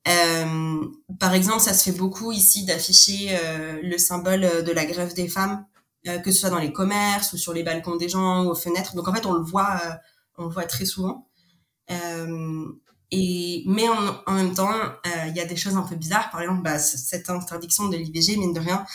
[0.08, 0.86] Euh,
[1.20, 5.28] par exemple, ça se fait beaucoup ici d'afficher euh, le symbole de la grève des
[5.28, 5.66] femmes,
[6.08, 8.56] euh, que ce soit dans les commerces ou sur les balcons des gens ou aux
[8.56, 8.96] fenêtres.
[8.96, 9.92] Donc en fait, on le voit, euh,
[10.38, 11.28] on le voit très souvent.
[11.92, 12.66] Euh,
[13.12, 14.74] et mais en, en même temps,
[15.28, 16.30] il y a des choses un peu bizarres.
[16.32, 18.86] Par exemple, bah, cette interdiction de l'IVG, mine de rien,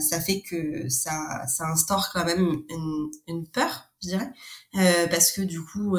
[0.00, 4.30] ça fait que ça, ça instaure quand même une, une peur, je dirais,
[5.10, 5.96] parce que du coup,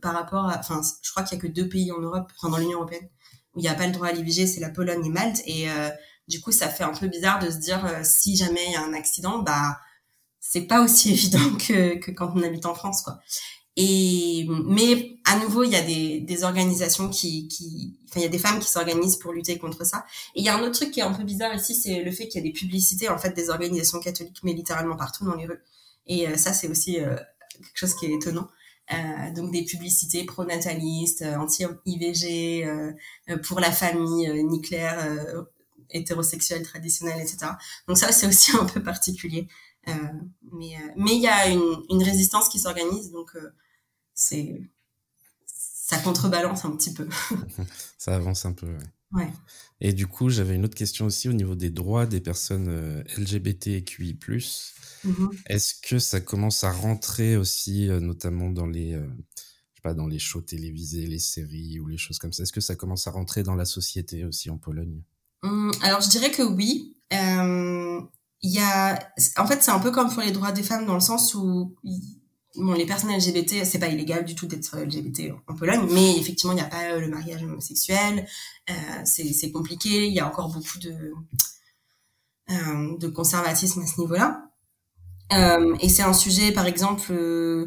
[0.00, 2.50] par rapport à, enfin, je crois qu'il y a que deux pays en Europe, enfin
[2.50, 3.08] dans l'Union européenne
[3.54, 5.42] où il n'y a pas le droit à l'IVG, c'est la Pologne et Malte.
[5.46, 5.90] Et euh,
[6.28, 8.76] du coup, ça fait un peu bizarre de se dire euh, si jamais il y
[8.76, 9.78] a un accident, bah
[10.40, 13.20] c'est pas aussi évident que, que quand on habite en France, quoi.
[13.76, 18.26] Et mais à nouveau, il y a des, des organisations qui, qui, enfin, il y
[18.26, 20.04] a des femmes qui s'organisent pour lutter contre ça.
[20.34, 22.10] Et il y a un autre truc qui est un peu bizarre ici, c'est le
[22.10, 25.36] fait qu'il y a des publicités en fait des organisations catholiques, mais littéralement partout dans
[25.36, 25.62] les rues.
[26.06, 28.48] Et euh, ça, c'est aussi quelque chose qui est étonnant.
[28.92, 32.92] Euh, donc des publicités pronatalistes, euh, anti-IVG, euh,
[33.44, 34.98] pour la famille nucléaire,
[35.90, 37.52] hétérosexuelle, traditionnelle, etc.
[37.86, 39.48] Donc ça, c'est aussi un peu particulier.
[39.86, 43.36] mais mais il y a une, une résistance qui s'organise, donc
[44.14, 44.60] c'est
[45.46, 47.08] ça contrebalance un petit peu.
[47.98, 48.66] ça avance un peu.
[48.66, 48.84] Ouais.
[49.80, 53.02] Et du coup, j'avais une autre question aussi au niveau des droits des personnes euh,
[53.16, 54.18] LGBTQI+.
[55.04, 55.30] Mhm.
[55.46, 59.42] Est-ce que ça commence à rentrer aussi, euh, notamment dans les, euh, je
[59.76, 62.42] sais pas, dans les shows télévisés, les séries ou les choses comme ça?
[62.42, 65.02] Est-ce que ça commence à rentrer dans la société aussi en Pologne?
[65.42, 66.96] Hum, Alors, je dirais que oui.
[67.12, 68.00] Euh,
[68.42, 68.98] y a,
[69.38, 71.74] en fait, c'est un peu comme pour les droits des femmes dans le sens où
[72.56, 76.52] bon, les personnes LGBT, c'est pas illégal du tout d'être LGBT en Pologne, mais effectivement,
[76.52, 78.26] il n'y a pas euh, le mariage homosexuel.
[78.68, 78.72] Euh,
[79.04, 80.06] c'est compliqué.
[80.06, 81.12] Il y a encore beaucoup de
[82.50, 84.50] euh, de conservatisme à ce niveau-là.
[85.32, 87.66] Euh, et c'est un sujet, par exemple, euh,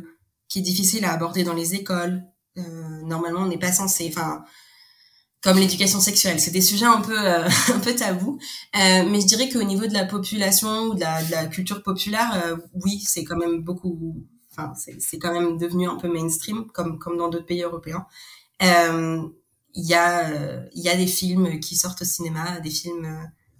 [0.50, 2.24] qui est difficile à aborder dans les écoles.
[2.56, 4.44] Normalement, on n'est pas censé, enfin,
[5.42, 7.18] comme l'éducation sexuelle, c'est des sujets un peu
[7.74, 8.40] un peu tabous.
[8.74, 12.58] Mais je dirais qu'au niveau de la population ou de la, de la culture populaire,
[12.84, 14.28] oui, c'est quand même beaucoup.
[14.56, 18.06] Enfin, c'est quand même devenu un peu mainstream, comme comme dans d'autres pays européens.
[18.64, 19.24] Euh,
[19.76, 23.06] Il y a euh, y a des films qui sortent au cinéma, des films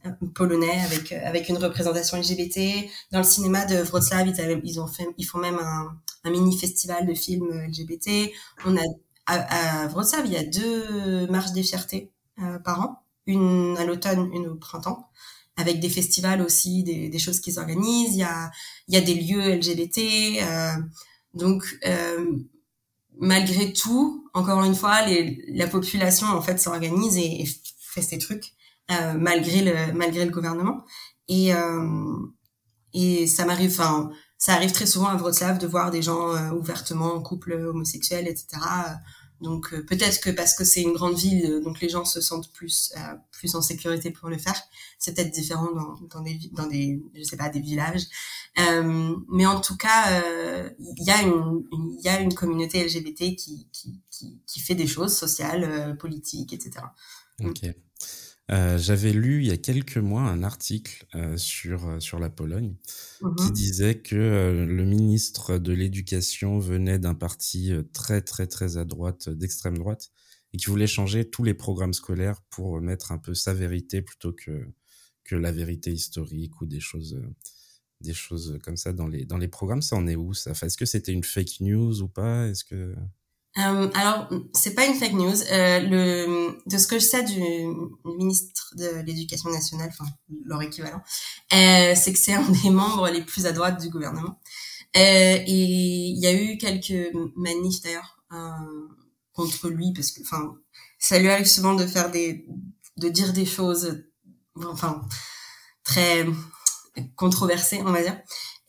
[0.06, 2.90] euh, polonais avec euh, avec une représentation LGBT.
[3.12, 4.28] Dans le cinéma de Wrocław,
[4.64, 8.32] ils, ont fait, ils font même un, un mini festival de films LGBT.
[8.66, 8.82] On a
[9.26, 13.86] à, à Wrocław, il y a deux marches des fiertés euh, par an, une à
[13.86, 15.08] l'automne, une au printemps,
[15.56, 18.16] avec des festivals aussi, des, des choses qu'ils organisent.
[18.16, 18.52] Il y a
[18.88, 20.00] il y a des lieux LGBT.
[20.44, 20.72] euh,
[21.34, 22.26] donc euh,
[23.20, 27.48] malgré tout, encore une fois, les, la population en fait s'organise et, et
[27.80, 28.54] fait ses trucs
[28.92, 30.84] euh, malgré le malgré le gouvernement.
[31.28, 32.16] Et euh,
[32.94, 36.52] et ça m'arrive, enfin, ça arrive très souvent à Wrocław de voir des gens euh,
[36.52, 38.62] ouvertement en couple homosexuel, etc.
[39.42, 42.22] Donc euh, peut-être que parce que c'est une grande ville, euh, donc les gens se
[42.22, 44.60] sentent plus euh, plus en sécurité pour le faire.
[45.00, 48.06] C'est peut-être différent dans, dans des dans des je sais pas des villages,
[48.60, 51.64] Euh, mais en tout cas euh, il y a une
[52.00, 55.96] il y a une communauté LGBT qui qui qui, qui fait des choses sociales, euh,
[55.96, 56.86] politiques, etc.
[58.52, 62.30] Euh, J'avais lu il y a quelques mois un article euh, sur, euh, sur la
[62.30, 62.76] Pologne
[63.38, 63.54] qui Mhm.
[63.54, 69.30] disait que euh, le ministre de l'Éducation venait d'un parti très très très à droite,
[69.30, 70.12] d'extrême droite,
[70.54, 74.34] et qui voulait changer tous les programmes scolaires pour mettre un peu sa vérité plutôt
[74.34, 74.68] que,
[75.24, 77.18] que la vérité historique ou des choses,
[78.02, 79.82] des choses comme ça dans les, dans les programmes.
[79.82, 80.52] Ça en est où ça?
[80.52, 82.48] Enfin, Est-ce que c'était une fake news ou pas?
[82.50, 82.94] Est-ce que...
[83.60, 85.42] Euh, alors, c'est pas une fake news.
[85.52, 87.40] Euh, le, de ce que je sais du,
[88.04, 90.10] ministre de l'Éducation nationale, enfin
[90.46, 91.02] leur équivalent,
[91.54, 94.40] euh, c'est que c'est un des membres les plus à droite du gouvernement.
[94.96, 98.88] Euh, et il y a eu quelques manifs d'ailleurs euh,
[99.34, 100.56] contre lui parce que, enfin,
[101.00, 102.48] ça lui arrive souvent de faire des,
[102.98, 104.04] de dire des choses,
[104.56, 105.08] enfin,
[105.84, 106.26] très
[107.16, 108.18] controversées, on va dire.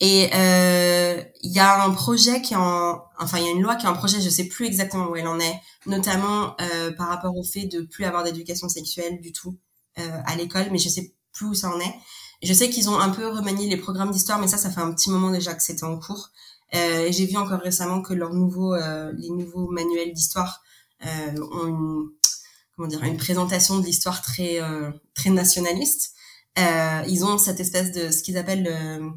[0.06, 3.62] Et euh, il y a un projet qui est en, enfin il y a une
[3.62, 6.92] loi qui est en projet, je sais plus exactement où elle en est, notamment euh,
[6.92, 9.56] par rapport au fait de plus avoir d'éducation sexuelle du tout
[9.98, 11.94] euh, à l'école, mais je sais plus où ça en est.
[12.42, 14.92] Je sais qu'ils ont un peu remanié les programmes d'histoire, mais ça, ça fait un
[14.92, 16.32] petit moment déjà que c'était en cours.
[16.74, 20.62] Euh, J'ai vu encore récemment que leurs nouveaux, euh, les nouveaux manuels d'histoire
[21.06, 22.10] euh, ont une,
[22.76, 24.60] comment dire, une présentation de l'histoire très,
[25.14, 26.12] très nationaliste.
[26.58, 29.14] Ils ont cette espèce de ce qu'ils appellent le,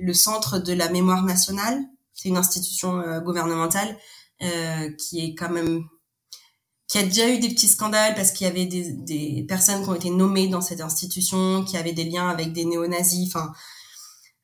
[0.00, 1.80] le Centre de la mémoire nationale.
[2.14, 3.96] C'est une institution euh, gouvernementale
[4.42, 5.84] euh, qui est quand même
[6.90, 9.88] qui a déjà eu des petits scandales parce qu'il y avait des, des personnes qui
[9.88, 13.52] ont été nommées dans cette institution, qui avaient des liens avec des néo-nazis, enfin,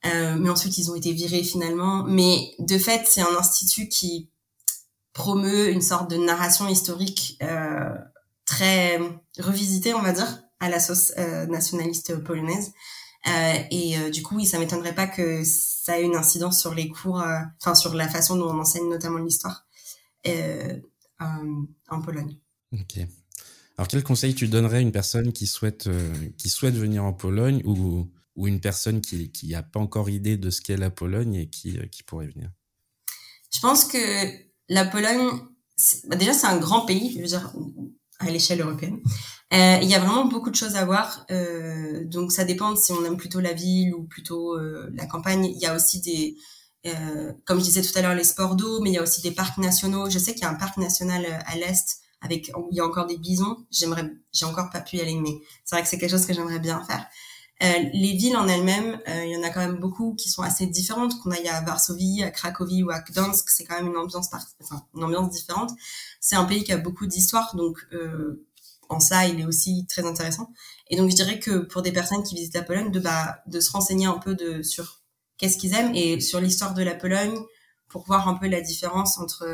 [0.07, 2.05] euh, mais ensuite ils ont été virés finalement.
[2.05, 4.31] Mais de fait, c'est un institut qui
[5.13, 7.95] promeut une sorte de narration historique euh,
[8.45, 9.01] très
[9.41, 12.73] revisitée, on va dire, à la sauce euh, nationaliste polonaise.
[13.29, 16.75] Euh, et euh, du coup, oui, ça m'étonnerait pas que ça ait une incidence sur
[16.75, 19.67] les cours, euh, enfin sur la façon dont on enseigne notamment l'histoire
[21.19, 22.37] en Pologne.
[22.73, 22.99] Ok.
[23.79, 25.89] Alors, quel conseil tu donnerais à une personne qui souhaite,
[26.37, 30.37] qui souhaite venir en Pologne ou, ou une personne qui qui a pas encore idée
[30.37, 32.51] de ce qu'est la Pologne et qui, qui pourrait venir?
[33.55, 33.99] Je pense que
[34.69, 35.31] la Pologne,
[36.09, 37.53] bah déjà c'est un grand pays, je veux dire
[38.19, 39.01] à l'échelle européenne.
[39.53, 42.93] Euh, il y a vraiment beaucoup de choses à voir, euh, donc ça dépend si
[42.93, 45.45] on aime plutôt la ville ou plutôt euh, la campagne.
[45.45, 46.37] Il y a aussi des,
[46.87, 49.23] euh, comme je disais tout à l'heure, les sports d'eau, mais il y a aussi
[49.23, 50.09] des parcs nationaux.
[50.11, 52.81] Je sais qu'il y a un parc national euh, à l'est avec où il y
[52.81, 53.67] a encore des bisons.
[53.71, 56.33] J'aimerais, j'ai encore pas pu y aller, mais c'est vrai que c'est quelque chose que
[56.33, 57.07] j'aimerais bien faire.
[57.63, 60.43] Euh, les villes en elles-mêmes, euh, il y en a quand même beaucoup qui sont
[60.43, 61.19] assez différentes.
[61.21, 64.45] Qu'on aille à Varsovie, à Cracovie ou à Gdansk, c'est quand même une ambiance, par...
[64.63, 65.71] enfin, une ambiance différente.
[66.21, 68.47] C'est un pays qui a beaucoup d'histoire, donc euh,
[68.89, 70.53] en ça, il est aussi très intéressant.
[70.89, 73.61] Et donc, je dirais que pour des personnes qui visitent la Pologne, de bah, de
[73.61, 75.03] se renseigner un peu de sur
[75.39, 77.39] qu'est-ce qu'ils aiment et sur l'histoire de la Pologne
[77.89, 79.45] pour voir un peu la différence entre,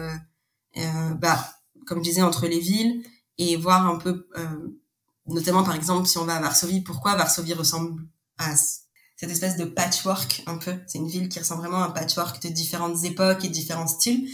[0.76, 1.38] euh, bah,
[1.86, 3.02] comme je disais, entre les villes
[3.38, 4.80] et voir un peu euh,
[5.26, 8.02] notamment par exemple si on va à Varsovie, pourquoi Varsovie ressemble
[8.38, 8.54] à
[9.16, 10.74] cette espèce de patchwork un peu?
[10.86, 14.28] C'est une ville qui ressemble vraiment à un patchwork de différentes époques et différents styles.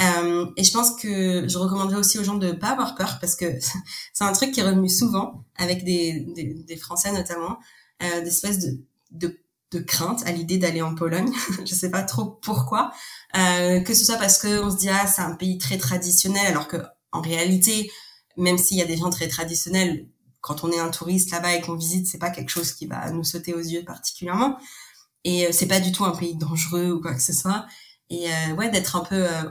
[0.00, 3.34] Euh, et je pense que je recommanderais aussi aux gens de pas avoir peur parce
[3.34, 3.46] que
[4.12, 7.58] c'est un truc qui est revenu souvent avec des, des, des Français notamment,
[8.02, 8.78] euh, des espèces de,
[9.12, 11.32] de, de crainte à l'idée d'aller en Pologne.
[11.66, 12.92] je sais pas trop pourquoi.
[13.38, 16.46] Euh, que ce soit parce que on se dit ah c'est un pays très traditionnel
[16.46, 16.76] alors que
[17.12, 17.90] en réalité
[18.36, 20.08] même s'il y a des gens très traditionnels
[20.40, 23.10] quand on est un touriste là-bas et qu'on visite c'est pas quelque chose qui va
[23.10, 24.58] nous sauter aux yeux particulièrement
[25.24, 27.66] et euh, c'est pas du tout un pays dangereux ou quoi que ce soit
[28.10, 29.50] et euh, ouais d'être un peu euh,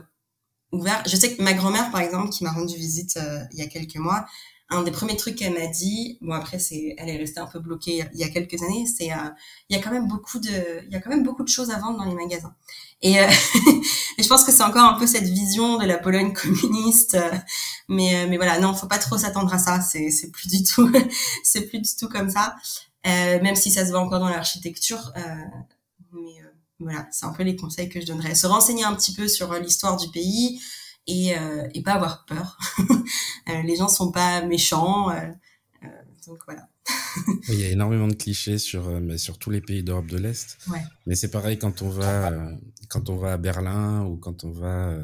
[0.71, 1.03] ouvert.
[1.05, 3.19] Je sais que ma grand-mère, par exemple, qui m'a rendu visite
[3.51, 4.25] il y a quelques mois,
[4.69, 7.59] un des premiers trucs qu'elle m'a dit, bon après c'est, elle est restée un peu
[7.59, 9.29] bloquée il y a quelques années, c'est euh,
[9.69, 11.69] il y a quand même beaucoup de, il y a quand même beaucoup de choses
[11.69, 12.55] à vendre dans les magasins.
[13.01, 13.27] Et, euh,
[14.17, 17.17] et je pense que c'est encore un peu cette vision de la Pologne communiste,
[17.87, 20.91] mais mais voilà, non, faut pas trop s'attendre à ça, c'est c'est plus du tout,
[21.43, 22.55] c'est plus du tout comme ça,
[23.05, 25.13] même si ça se voit encore dans l'architecture.
[26.11, 26.41] mais
[26.79, 28.35] voilà, c'est un peu les conseils que je donnerais.
[28.35, 30.59] Se renseigner un petit peu sur l'histoire du pays
[31.07, 32.57] et, euh, et pas avoir peur.
[33.47, 35.31] Euh, les gens sont pas méchants, euh,
[36.25, 36.67] donc voilà.
[37.49, 40.57] Il y a énormément de clichés sur, mais sur tous les pays d'Europe de l'Est.
[40.67, 40.81] Ouais.
[41.05, 42.31] Mais c'est pareil quand on va,
[42.89, 44.97] quand on va à Berlin ou quand on va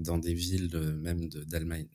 [0.00, 1.86] dans des villes de, même d'Allemagne,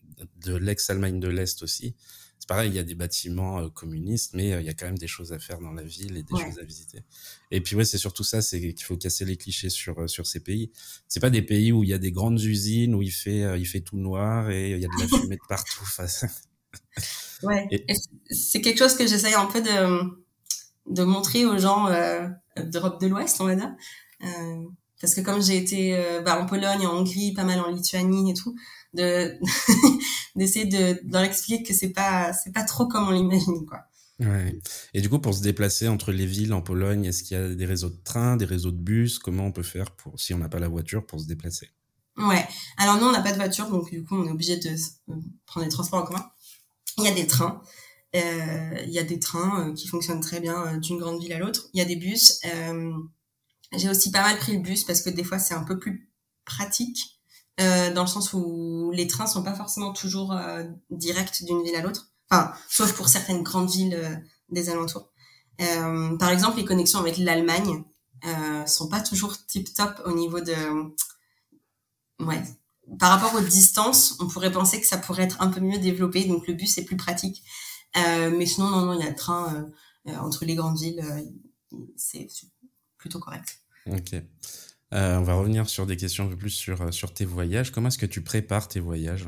[0.46, 1.94] de l'ex-Allemagne de l'Est aussi
[2.42, 4.88] c'est pareil, il y a des bâtiments euh, communistes, mais euh, il y a quand
[4.88, 7.04] même des choses à faire dans la ville et des choses à visiter.
[7.52, 10.26] Et puis ouais, c'est surtout ça, c'est qu'il faut casser les clichés sur euh, sur
[10.26, 10.72] ces pays.
[11.08, 13.68] C'est pas des pays où il y a des grandes usines où il fait il
[13.68, 15.86] fait tout noir et il y a de la fumée de partout.
[17.44, 17.70] ouais.
[18.32, 20.10] C'est quelque chose que j'essaye un peu de
[20.88, 21.90] de montrer aux gens
[22.58, 23.72] d'Europe de l'Ouest, on va dire.
[25.00, 28.34] parce que comme j'ai été bah, en Pologne, en Hongrie, pas mal en Lituanie et
[28.34, 28.56] tout,
[28.94, 29.38] de
[30.36, 33.80] d'essayer de, de, leur expliquer que c'est pas c'est pas trop comme on l'imagine quoi.
[34.20, 34.60] Ouais.
[34.94, 37.56] Et du coup, pour se déplacer entre les villes en Pologne, est-ce qu'il y a
[37.56, 39.18] des réseaux de trains, des réseaux de bus?
[39.18, 41.72] Comment on peut faire pour, si on n'a pas la voiture, pour se déplacer?
[42.18, 42.48] Ouais.
[42.78, 44.76] Alors nous, on n'a pas de voiture, donc du coup, on est obligé de
[45.48, 46.26] prendre des transports en commun.
[46.98, 47.62] Il y a des trains.
[48.16, 51.34] Euh, il y a des trains euh, qui fonctionnent très bien euh, d'une grande ville
[51.34, 51.70] à l'autre.
[51.74, 52.40] Il y a des bus.
[52.46, 52.92] Euh,
[53.78, 56.12] J'ai aussi pas mal pris le bus parce que des fois, c'est un peu plus
[56.46, 57.21] pratique
[57.62, 61.76] euh, dans le sens où les trains sont pas forcément toujours euh, directs d'une ville
[61.76, 62.10] à l'autre.
[62.30, 64.16] Enfin, sauf pour certaines grandes villes euh,
[64.50, 65.10] des alentours.
[66.20, 67.84] Par exemple, les connexions avec l'Allemagne
[68.66, 70.56] sont pas toujours tip top au niveau de,
[72.20, 72.42] ouais.
[72.98, 76.26] Par rapport aux distances, on pourrait penser que ça pourrait être un peu mieux développé,
[76.26, 77.44] donc le bus est plus pratique.
[77.96, 79.68] mais sinon, non, non, il y a le train
[80.08, 81.06] entre les grandes villes,
[81.96, 82.28] c'est
[82.98, 83.60] plutôt correct.
[83.86, 84.16] Ok.
[84.94, 87.72] Euh, on va revenir sur des questions un peu plus sur, euh, sur tes voyages.
[87.72, 89.28] Comment est-ce que tu prépares tes voyages?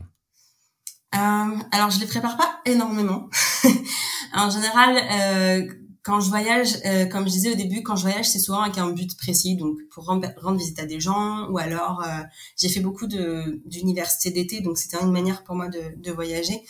[1.15, 3.29] Euh, Alors, je les prépare pas énormément.
[4.33, 8.29] en général, euh, quand je voyage, euh, comme je disais au début, quand je voyage,
[8.29, 12.03] c'est souvent avec un but précis, donc pour rendre, visite à des gens, ou alors
[12.57, 16.61] j'ai fait beaucoup d'universités d'été, donc c'était une manière pour moi de, de voyager.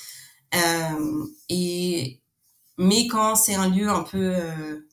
[1.50, 2.20] et
[2.78, 4.36] mais quand c'est un lieu un peu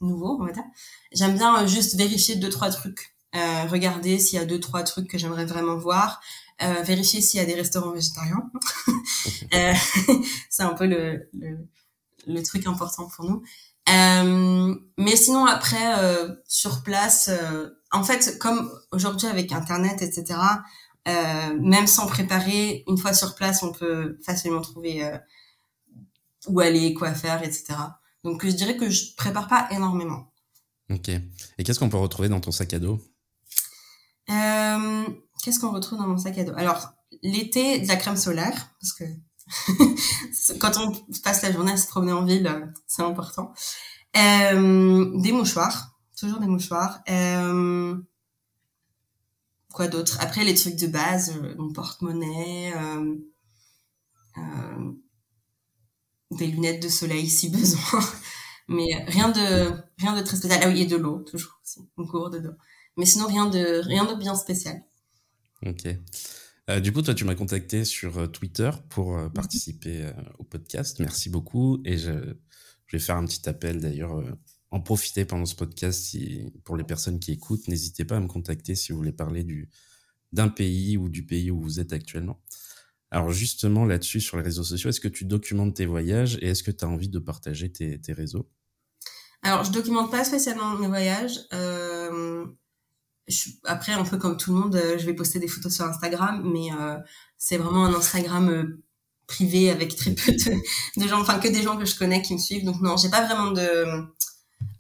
[0.01, 0.65] nouveau, va dire,
[1.13, 5.09] j'aime bien juste vérifier deux trois trucs euh, regarder s'il y a deux trois trucs
[5.09, 6.21] que j'aimerais vraiment voir,
[6.63, 8.51] euh, vérifier s'il y a des restaurants végétariens.
[9.55, 9.73] euh,
[10.51, 11.59] c'est un peu le, le,
[12.27, 13.43] le, truc important pour nous.
[13.89, 17.31] Euh, mais sinon après euh, sur place,
[17.93, 20.39] en fait comme aujourd'hui avec internet etc.
[21.07, 25.09] même sans préparer, une fois sur place, on peut facilement trouver
[26.47, 27.75] où aller, quoi faire, etc.
[28.23, 30.31] Donc je dirais que je prépare pas énormément.
[30.91, 31.09] Ok.
[31.09, 33.01] Et qu'est-ce qu'on peut retrouver dans ton sac à dos?
[34.31, 35.05] Euh,
[35.43, 36.53] Qu'est-ce qu'on retrouve dans mon sac à dos?
[36.57, 39.05] Alors, l'été, de la crème solaire, parce que
[40.61, 43.53] quand on passe la journée à se promener en ville, c'est important.
[44.17, 47.01] Euh, des mouchoirs, toujours des mouchoirs.
[47.09, 47.97] Euh,
[49.73, 50.19] quoi d'autre?
[50.21, 53.15] Après, les trucs de base, euh, mon porte-monnaie, euh,
[54.39, 54.93] euh,
[56.33, 58.01] des lunettes de soleil si besoin.
[58.69, 60.61] Mais rien de rien de très spécial.
[60.63, 62.51] Ah oui, et de l'eau, toujours aussi, une cours d'eau.
[62.97, 64.83] Mais sinon, rien de, rien de bien spécial.
[65.65, 65.87] Ok.
[66.69, 70.45] Euh, du coup, toi, tu m'as contacté sur euh, Twitter pour euh, participer euh, au
[70.45, 71.01] podcast.
[71.01, 71.81] Merci beaucoup.
[71.85, 72.13] Et je,
[72.87, 74.23] je, vais faire un petit appel d'ailleurs.
[74.73, 77.67] En profiter pendant ce podcast si, pour les personnes qui écoutent.
[77.67, 79.69] N'hésitez pas à me contacter si vous voulez parler du,
[80.33, 82.41] d'un pays ou du pays où vous êtes actuellement.
[83.11, 86.63] Alors justement là-dessus, sur les réseaux sociaux, est-ce que tu documentes tes voyages et est-ce
[86.63, 88.49] que tu as envie de partager tes, tes réseaux?
[89.43, 91.41] Alors, je documente pas spécialement mes voyages.
[91.53, 92.47] Euh,
[93.65, 96.43] après, un peu comme tout le monde, euh, je vais poster des photos sur Instagram,
[96.53, 96.97] mais euh,
[97.39, 98.83] c'est vraiment un Instagram euh,
[99.27, 102.35] privé avec très peu de, de gens, enfin que des gens que je connais qui
[102.35, 102.65] me suivent.
[102.65, 104.05] Donc non, j'ai pas vraiment de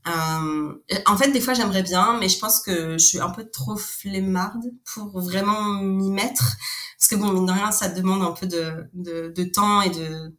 [0.08, 0.74] euh,
[1.06, 3.76] en fait, des fois, j'aimerais bien, mais je pense que je suis un peu trop
[3.76, 6.56] flemmarde pour vraiment m'y mettre.
[6.98, 9.90] Parce que bon, mine de rien, ça demande un peu de, de, de temps et
[9.90, 10.34] de,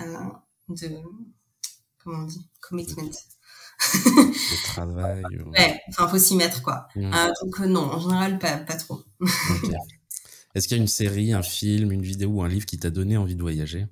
[0.00, 0.18] euh,
[0.68, 0.88] de,
[2.02, 3.10] comment on dit, commitment.
[3.94, 5.22] De travail.
[5.44, 5.50] Ou...
[5.50, 6.86] Ouais, enfin, faut s'y mettre, quoi.
[6.94, 7.12] Mm.
[7.12, 9.02] Euh, donc, euh, non, en général, pas, pas trop.
[9.20, 9.76] okay.
[10.54, 12.90] Est-ce qu'il y a une série, un film, une vidéo ou un livre qui t'a
[12.90, 13.86] donné envie de voyager?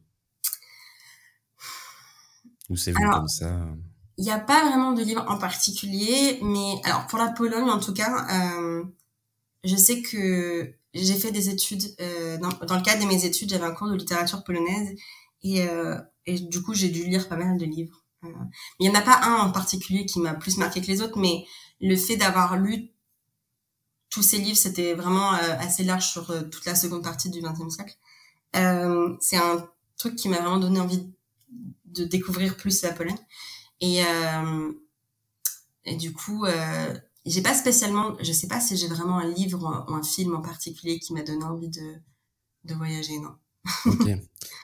[2.68, 3.66] Ou c'est venu comme ça?
[4.20, 7.80] il n'y a pas vraiment de livre en particulier, mais alors pour la Pologne en
[7.80, 8.84] tout cas, euh,
[9.64, 13.48] je sais que j'ai fait des études, euh, dans, dans, le cadre de mes études,
[13.48, 14.94] j'avais un cours de littérature polonaise
[15.42, 17.99] et, euh, et du coup j'ai dû lire pas mal de livres.
[18.24, 18.28] Euh,
[18.78, 21.18] il n'y en a pas un en particulier qui m'a plus marqué que les autres,
[21.18, 21.46] mais
[21.80, 22.90] le fait d'avoir lu
[24.10, 27.40] tous ces livres, c'était vraiment euh, assez large sur euh, toute la seconde partie du
[27.40, 27.96] XXe siècle.
[29.20, 31.12] c'est un truc qui m'a vraiment donné envie
[31.84, 33.18] de découvrir plus la Pologne.
[33.80, 34.02] Et,
[35.84, 36.94] et du coup, euh,
[37.26, 40.02] j'ai pas spécialement, je sais pas si j'ai vraiment un livre ou un, ou un,
[40.02, 41.94] film en particulier qui m'a donné envie de,
[42.64, 43.34] de voyager, non.
[43.86, 44.08] Ok.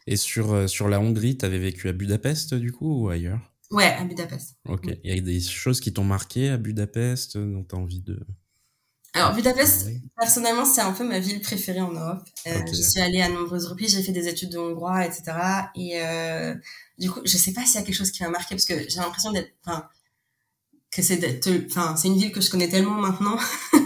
[0.07, 3.41] Et sur, euh, sur la Hongrie, tu avais vécu à Budapest du coup ou ailleurs?
[3.71, 4.57] Ouais, à Budapest.
[4.69, 4.87] Ok.
[5.03, 8.19] Il y a des choses qui t'ont marqué à Budapest dont tu as envie de.
[9.13, 12.23] Alors Budapest, personnellement, c'est un peu ma ville préférée en Europe.
[12.47, 12.75] Euh, okay.
[12.75, 15.33] Je suis allée à nombreuses reprises, j'ai fait des études de hongrois, etc.
[15.75, 16.55] Et euh,
[16.99, 18.89] du coup, je sais pas s'il y a quelque chose qui m'a marqué parce que
[18.89, 19.89] j'ai l'impression d'être, enfin,
[20.91, 23.39] que c'est d'être, enfin, c'est une ville que je connais tellement maintenant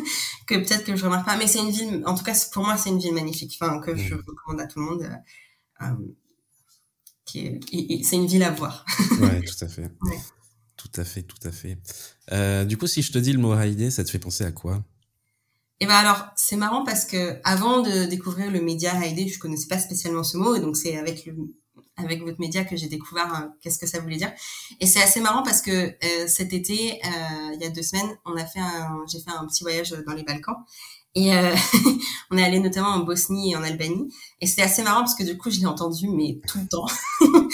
[0.51, 1.37] que peut-être que je remarque pas.
[1.37, 3.97] Mais c'est une ville, en tout cas, pour moi, c'est une ville magnifique, enfin, que
[3.97, 5.03] je recommande à tout le monde.
[5.03, 5.95] Euh, euh
[7.33, 8.85] c'est une ville à voir.
[9.21, 9.89] ouais, tout à fait.
[10.03, 10.19] Ouais.
[10.77, 11.79] Tout à fait, tout à fait.
[12.33, 14.51] Euh, du coup, si je te dis le mot Haïdé, ça te fait penser à
[14.51, 14.83] quoi?
[15.79, 19.69] Et ben alors, c'est marrant parce que avant de découvrir le média Haïdé, je connaissais
[19.69, 21.35] pas spécialement ce mot, et donc c'est avec le
[22.05, 24.33] avec votre média que j'ai découvert euh, qu'est-ce que ça voulait dire.
[24.81, 28.17] Et c'est assez marrant parce que euh, cet été, euh, il y a deux semaines,
[28.25, 28.61] on a fait
[29.11, 30.57] j'ai fait un petit voyage dans les Balkans.
[31.15, 31.55] Et euh,
[32.31, 34.13] on est allé notamment en Bosnie et en Albanie.
[34.41, 36.87] Et c'était assez marrant parce que du coup, je l'ai entendu, mais tout le temps.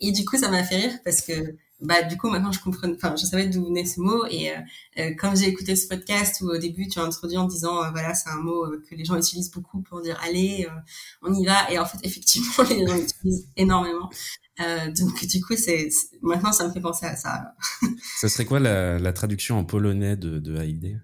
[0.00, 2.88] et du coup, ça m'a fait rire parce que bah du coup maintenant je comprends
[2.94, 4.54] enfin je savais d'où venait ce mot et euh,
[4.98, 7.90] euh, comme j'ai écouté ce podcast où au début tu as introduit en disant euh,
[7.90, 10.74] voilà c'est un mot euh, que les gens utilisent beaucoup pour dire allez euh,
[11.22, 14.10] on y va et en fait effectivement les gens l'utilisent énormément.
[14.58, 15.90] Donc du coup c'est
[16.22, 17.54] maintenant ça me fait penser à ça
[18.20, 20.96] ça serait quoi la, la traduction en polonais de, de Haïdé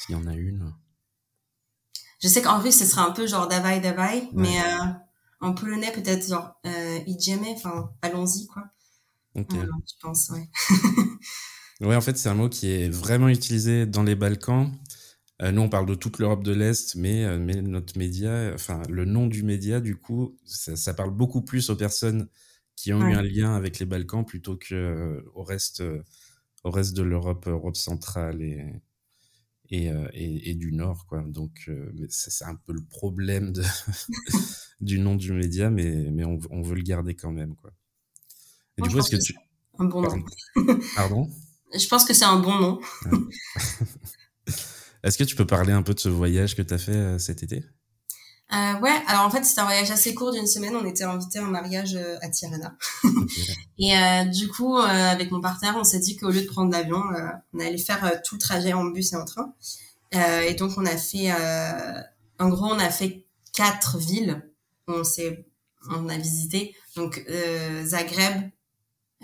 [0.00, 0.72] s'il y en a une.
[2.22, 4.28] Je sais qu'en russe ce serait un peu genre davai davai ouais.
[4.32, 4.58] mais
[5.40, 8.64] en polonais peut-être genre euh, idziemy enfin allons-y quoi
[9.38, 9.52] Ok.
[9.52, 10.48] Voilà, je pense, ouais.
[11.86, 14.72] ouais, en fait, c'est un mot qui est vraiment utilisé dans les Balkans.
[15.40, 18.82] Euh, nous, on parle de toute l'Europe de l'Est, mais, euh, mais notre média, enfin,
[18.88, 22.28] le nom du média, du coup, ça, ça parle beaucoup plus aux personnes
[22.74, 23.12] qui ont ouais.
[23.12, 25.82] eu un lien avec les Balkans plutôt que euh, au reste,
[26.64, 28.64] au reste de l'Europe, Europe centrale et,
[29.70, 31.22] et, et, et, du Nord, quoi.
[31.22, 31.70] Donc,
[32.08, 33.62] c'est un peu le problème de
[34.80, 37.72] du nom du média, mais, mais on, on veut le garder quand même, quoi.
[38.78, 39.34] Et Moi, du coup, est-ce que, que tu.
[39.78, 40.24] Un bon nom.
[40.96, 41.28] Pardon
[41.72, 42.80] Je pense que c'est un bon nom.
[45.02, 47.18] est-ce que tu peux parler un peu de ce voyage que tu as fait euh,
[47.18, 47.64] cet été?
[48.50, 50.74] Euh, ouais, alors en fait c'était un voyage assez court d'une semaine.
[50.74, 52.74] On était invité un mariage euh, à Tirana.
[53.04, 53.54] Okay.
[53.78, 57.02] et euh, du coup, avec mon partenaire, on s'est dit qu'au lieu de prendre l'avion,
[57.52, 59.52] on allait faire tout le trajet en bus et en train.
[60.12, 61.30] et donc on a fait,
[62.38, 64.42] en gros, on a fait quatre villes.
[64.86, 65.46] On s'est,
[65.90, 67.22] on a visité donc
[67.84, 68.50] Zagreb,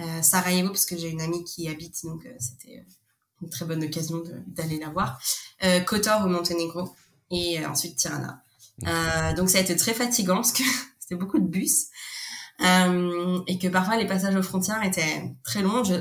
[0.01, 2.85] euh, Sarajevo parce que j'ai une amie qui y habite donc euh, c'était
[3.43, 5.21] une très bonne occasion d'aller la voir
[5.65, 6.95] euh, Kotor au Monténégro
[7.31, 8.43] et ensuite Tirana
[9.37, 10.63] donc ça a été très fatigant parce que
[10.99, 11.87] c'était beaucoup de bus
[12.61, 15.95] et que parfois les passages aux frontières étaient très longs Je,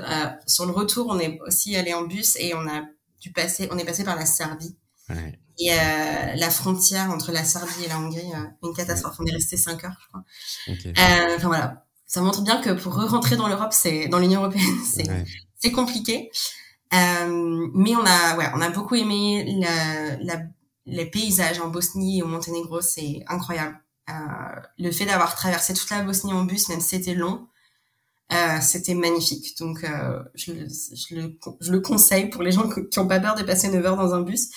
[0.47, 2.84] sur le retour on est aussi allé en bus et on a
[3.21, 4.75] dû passer on est passé par la Serbie
[5.10, 5.39] ouais.
[5.60, 9.15] Et euh, la frontière entre la Serbie et la Hongrie, euh, une catastrophe.
[9.19, 10.23] On est resté 5 heures, je crois.
[10.67, 10.89] Okay.
[10.89, 14.78] Euh, enfin voilà, ça montre bien que pour re-rentrer dans l'Europe, c'est dans l'Union européenne,
[14.86, 15.71] c'est ouais.
[15.71, 16.30] compliqué.
[16.94, 20.44] Euh, mais on a ouais, on a beaucoup aimé la, la,
[20.85, 23.79] les paysages en Bosnie et au Monténégro, c'est incroyable.
[24.12, 24.13] Euh,
[24.77, 27.48] le fait d'avoir traversé toute la Bosnie en bus, même si c'était long,
[28.31, 29.58] euh, c'était magnifique.
[29.58, 33.33] Donc euh, je, je, le, je le conseille pour les gens qui ont pas peur
[33.33, 34.50] de passer 9 heures dans un bus,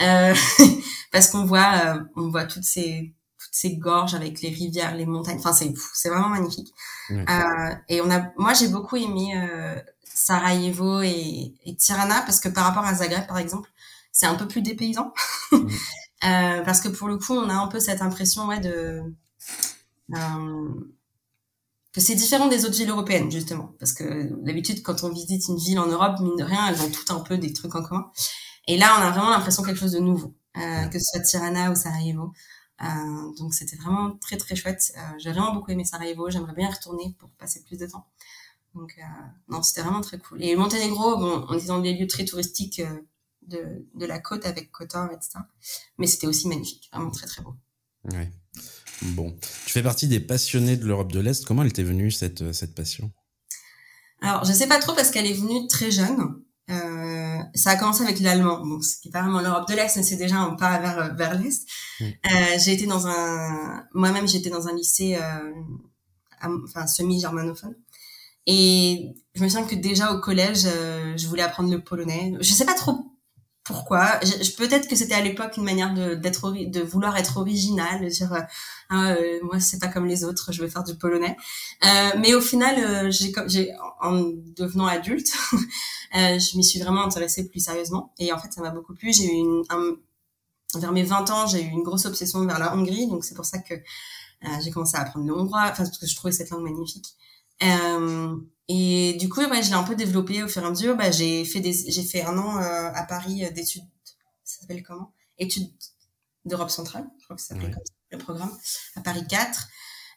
[0.00, 0.34] euh,
[1.12, 3.12] parce qu'on voit on voit toutes ces
[3.54, 5.38] ces gorges avec les rivières, les montagnes.
[5.38, 6.74] Enfin, c'est c'est vraiment magnifique.
[7.12, 12.48] Euh, et on a, moi, j'ai beaucoup aimé euh, Sarajevo et, et, Tirana parce que
[12.48, 13.70] par rapport à Zagreb, par exemple,
[14.10, 15.14] c'est un peu plus dépaysant.
[15.52, 15.56] mmh.
[16.24, 19.02] euh, parce que pour le coup, on a un peu cette impression, ouais, de
[21.92, 25.56] que c'est différent des autres villes européennes justement parce que d'habitude quand on visite une
[25.56, 28.10] ville en Europe mine de rien elles ont toutes un peu des trucs en commun
[28.66, 31.70] et là on a vraiment l'impression quelque chose de nouveau euh, que ce soit Tirana
[31.70, 32.32] ou Sarajevo euh,
[33.38, 34.92] donc c'était vraiment très très chouette.
[34.96, 36.30] Euh, j'ai vraiment beaucoup aimé Sarajevo.
[36.30, 38.06] J'aimerais bien y retourner pour passer plus de temps.
[38.74, 39.02] Donc euh,
[39.48, 40.42] non c'était vraiment très cool.
[40.42, 43.00] Et Monténégro bon on est dans des lieux très touristiques euh,
[43.46, 45.40] de, de la côte avec Kotor etc
[45.98, 47.54] mais c'était aussi magnifique vraiment très très beau.
[48.12, 48.30] Ouais.
[49.02, 51.44] Bon, tu fais partie des passionnés de l'Europe de l'Est.
[51.44, 53.12] Comment elle t'est venue cette, euh, cette passion?
[54.20, 56.42] Alors, je sais pas trop parce qu'elle est venue très jeune.
[56.70, 56.74] Euh,
[57.54, 60.02] ça a commencé avec l'allemand, donc ce qui est pas vraiment l'Europe de l'Est, mais
[60.02, 61.66] c'est déjà un pas vers vers l'Est.
[62.00, 62.06] Euh,
[62.58, 65.52] j'ai été dans un, moi-même j'étais dans un lycée, euh,
[66.64, 67.74] enfin semi-germanophone,
[68.46, 72.34] et je me souviens que déjà au collège, euh, je voulais apprendre le polonais.
[72.40, 73.13] Je sais pas trop
[73.64, 74.20] pourquoi.
[74.58, 78.32] Peut-être que c'était à l'époque une manière de d'être de vouloir être original de dire
[78.34, 78.40] euh,
[78.90, 81.34] ah, euh, moi c'est pas comme les autres je veux faire du polonais.
[81.84, 87.04] Euh, mais au final euh, j'ai j'ai en devenant adulte euh, je m'y suis vraiment
[87.04, 88.12] intéressée plus sérieusement.
[88.18, 89.14] Et en fait ça m'a beaucoup plu.
[89.14, 89.96] J'ai eu une un,
[90.78, 93.06] vers mes 20 ans j'ai eu une grosse obsession vers la Hongrie.
[93.08, 93.74] Donc c'est pour ça que
[94.62, 97.14] j'ai commencé à apprendre le hongrois enfin parce que je trouvais cette langue magnifique.
[97.62, 98.36] Euh,
[98.68, 100.96] et du coup, ouais, je l'ai un peu développé au fur et à mesure.
[100.96, 103.84] Bah, j'ai fait des, j'ai fait un an euh, à Paris euh, d'études,
[104.44, 105.12] ça s'appelle comment?
[105.38, 105.70] Études
[106.44, 108.56] d'Europe centrale, je crois que ça s'appelle comme ça, le programme,
[108.96, 109.68] à Paris 4.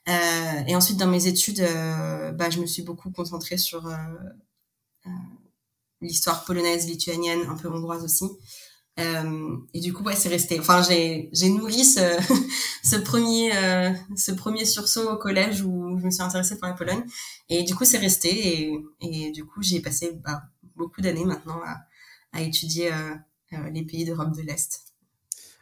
[0.08, 3.98] Euh, et ensuite, dans mes études, euh, bah, je me suis beaucoup concentrée sur euh,
[6.02, 8.26] l'histoire polonaise, lituanienne, un peu hongroise aussi.
[9.00, 10.60] Euh, et du coup, ouais, c'est resté.
[10.60, 12.00] Enfin, j'ai j'ai nourri ce
[12.84, 16.74] ce premier euh, ce premier sursaut au collège où je me suis intéressée pour la
[16.74, 17.04] Pologne.
[17.50, 18.30] Et du coup, c'est resté.
[18.30, 20.42] Et, et du coup, j'ai passé bah,
[20.76, 21.78] beaucoup d'années maintenant à,
[22.32, 24.82] à étudier euh, les pays d'Europe de l'Est.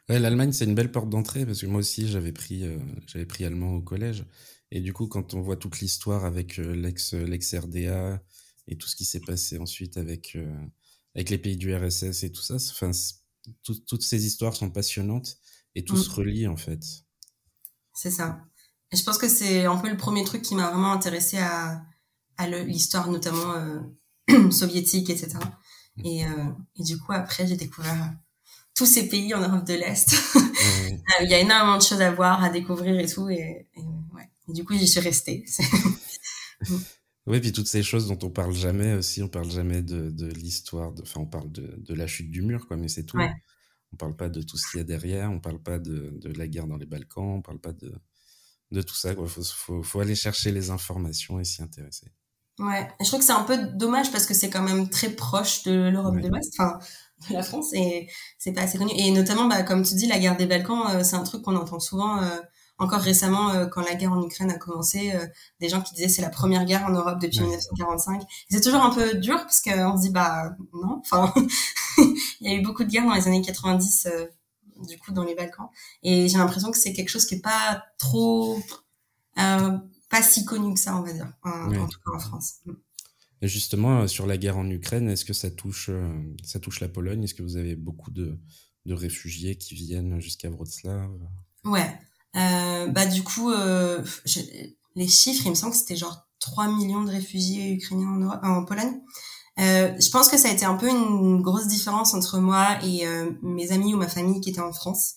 [0.08, 2.64] Ouais, l'Allemagne, c'est une belle porte d'entrée parce que moi aussi, j'avais pris
[3.08, 4.26] j'avais pris allemand au collège.
[4.72, 8.24] Et du coup, quand on voit toute l'histoire avec l'ex l'ex RDA
[8.68, 10.38] et tout ce qui s'est passé ensuite avec
[11.16, 12.92] avec les pays du RSS et tout ça, enfin
[13.64, 15.38] tout, toutes ces histoires sont passionnantes
[15.76, 16.04] et tout mmh.
[16.04, 16.84] se relie en fait.
[17.94, 18.40] C'est ça.
[18.92, 21.84] Et je pense que c'est un peu le premier truc qui m'a vraiment intéressé à,
[22.38, 25.38] à l'histoire notamment euh, soviétique, etc.
[26.04, 26.30] Et, euh,
[26.76, 28.14] et, du coup, après, j'ai découvert
[28.74, 30.16] tous ces pays en Europe de l'Est.
[30.66, 30.98] Mmh.
[31.22, 33.30] Il y a énormément de choses à voir, à découvrir et tout.
[33.30, 33.82] Et, et
[34.16, 34.28] ouais.
[34.50, 35.46] et du coup, j'y suis restée.
[37.28, 40.28] Oui, puis toutes ces choses dont on parle jamais aussi, on parle jamais de, de
[40.28, 43.18] l'histoire, enfin on parle de, de, la chute du mur, quoi, mais c'est tout.
[43.18, 43.34] Ouais.
[43.94, 46.32] On parle pas de tout ce qu'il y a derrière, on parle pas de, de,
[46.34, 47.94] la guerre dans les Balkans, on parle pas de,
[48.72, 49.12] de tout ça.
[49.12, 52.12] Il faut, faut, faut, aller chercher les informations et s'y intéresser.
[52.60, 55.10] Ouais, et je trouve que c'est un peu dommage parce que c'est quand même très
[55.10, 56.22] proche de l'Europe ouais.
[56.22, 56.80] de l'Ouest, enfin
[57.30, 58.08] de la France, et
[58.38, 58.92] c'est pas assez connu.
[58.96, 61.56] Et notamment, bah, comme tu dis, la guerre des Balkans, euh, c'est un truc qu'on
[61.56, 62.22] entend souvent.
[62.22, 62.40] Euh,
[62.78, 65.26] encore récemment, euh, quand la guerre en Ukraine a commencé, euh,
[65.62, 67.46] des gens qui disaient c'est la première guerre en Europe depuis ouais.
[67.46, 68.24] 1945.
[68.50, 71.34] C'est toujours un peu dur parce qu'on se dit bah non, enfin
[71.98, 74.26] il y a eu beaucoup de guerres dans les années 90 euh,
[74.88, 75.70] du coup dans les Balkans
[76.04, 78.60] et j'ai l'impression que c'est quelque chose qui est pas trop
[79.36, 81.78] pas si connu que ça on va dire en, ouais.
[81.78, 82.56] en tout cas en France.
[83.42, 85.90] Et justement sur la guerre en Ukraine, est-ce que ça touche
[86.44, 87.24] ça touche la Pologne?
[87.24, 88.38] Est-ce que vous avez beaucoup de
[88.86, 91.10] de réfugiés qui viennent jusqu'à Wrocław?
[91.64, 92.00] Ouais,
[92.36, 94.42] bah du coup, euh, je,
[94.96, 98.40] les chiffres, il me semble que c'était genre 3 millions de réfugiés ukrainiens en, Europe,
[98.44, 99.02] en Pologne.
[99.60, 103.08] Euh, je pense que ça a été un peu une grosse différence entre moi et
[103.08, 105.16] euh, mes amis ou ma famille qui étaient en France.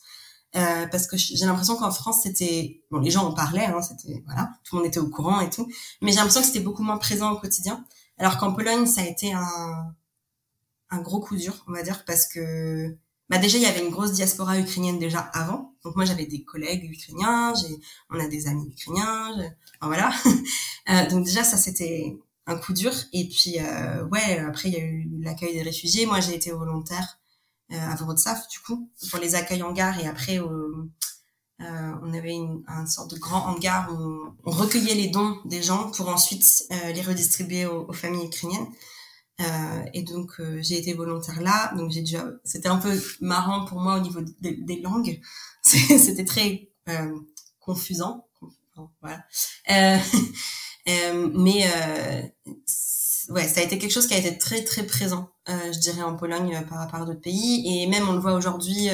[0.57, 4.23] Euh, parce que j'ai l'impression qu'en France c'était bon les gens en parlaient hein, c'était
[4.25, 5.69] voilà tout le monde était au courant et tout
[6.01, 7.85] mais j'ai l'impression que c'était beaucoup moins présent au quotidien
[8.17, 9.95] alors qu'en Pologne ça a été un
[10.89, 12.97] un gros coup dur on va dire parce que
[13.29, 15.75] bah déjà il y avait une grosse diaspora ukrainienne déjà avant.
[15.89, 17.81] Donc moi j'avais des collègues ukrainiens, j'ai
[18.11, 19.45] on a des amis ukrainiens, je...
[19.81, 20.13] enfin, voilà.
[20.91, 22.15] euh, donc déjà ça c'était
[22.45, 26.05] un coup dur et puis euh, ouais après il y a eu l'accueil des réfugiés.
[26.05, 27.19] Moi j'ai été volontaire
[27.73, 30.91] euh, à Wrocław du coup pour les accueils en gare et après euh,
[32.03, 35.91] on avait une, un sorte de grand hangar où on, recueillait les dons des gens
[35.93, 38.69] pour ensuite euh, les redistribuer aux, aux familles ukrainiennes.
[39.41, 43.67] Euh, et donc euh, j'ai été volontaire là, donc j'ai déjà, c'était un peu marrant
[43.67, 45.21] pour moi au niveau des, des langues,
[45.99, 47.21] c'était très euh,
[47.61, 48.27] confusant,
[49.03, 49.25] voilà.
[49.71, 49.99] Euh,
[50.89, 51.65] euh, mais
[53.29, 56.17] ouais, ça a été quelque chose qui a été très très présent, je dirais en
[56.17, 58.89] Pologne par rapport à d'autres pays, et même on le voit aujourd'hui,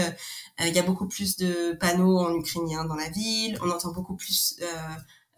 [0.61, 4.16] il y a beaucoup plus de panneaux en ukrainien dans la ville, on entend beaucoup
[4.16, 4.59] plus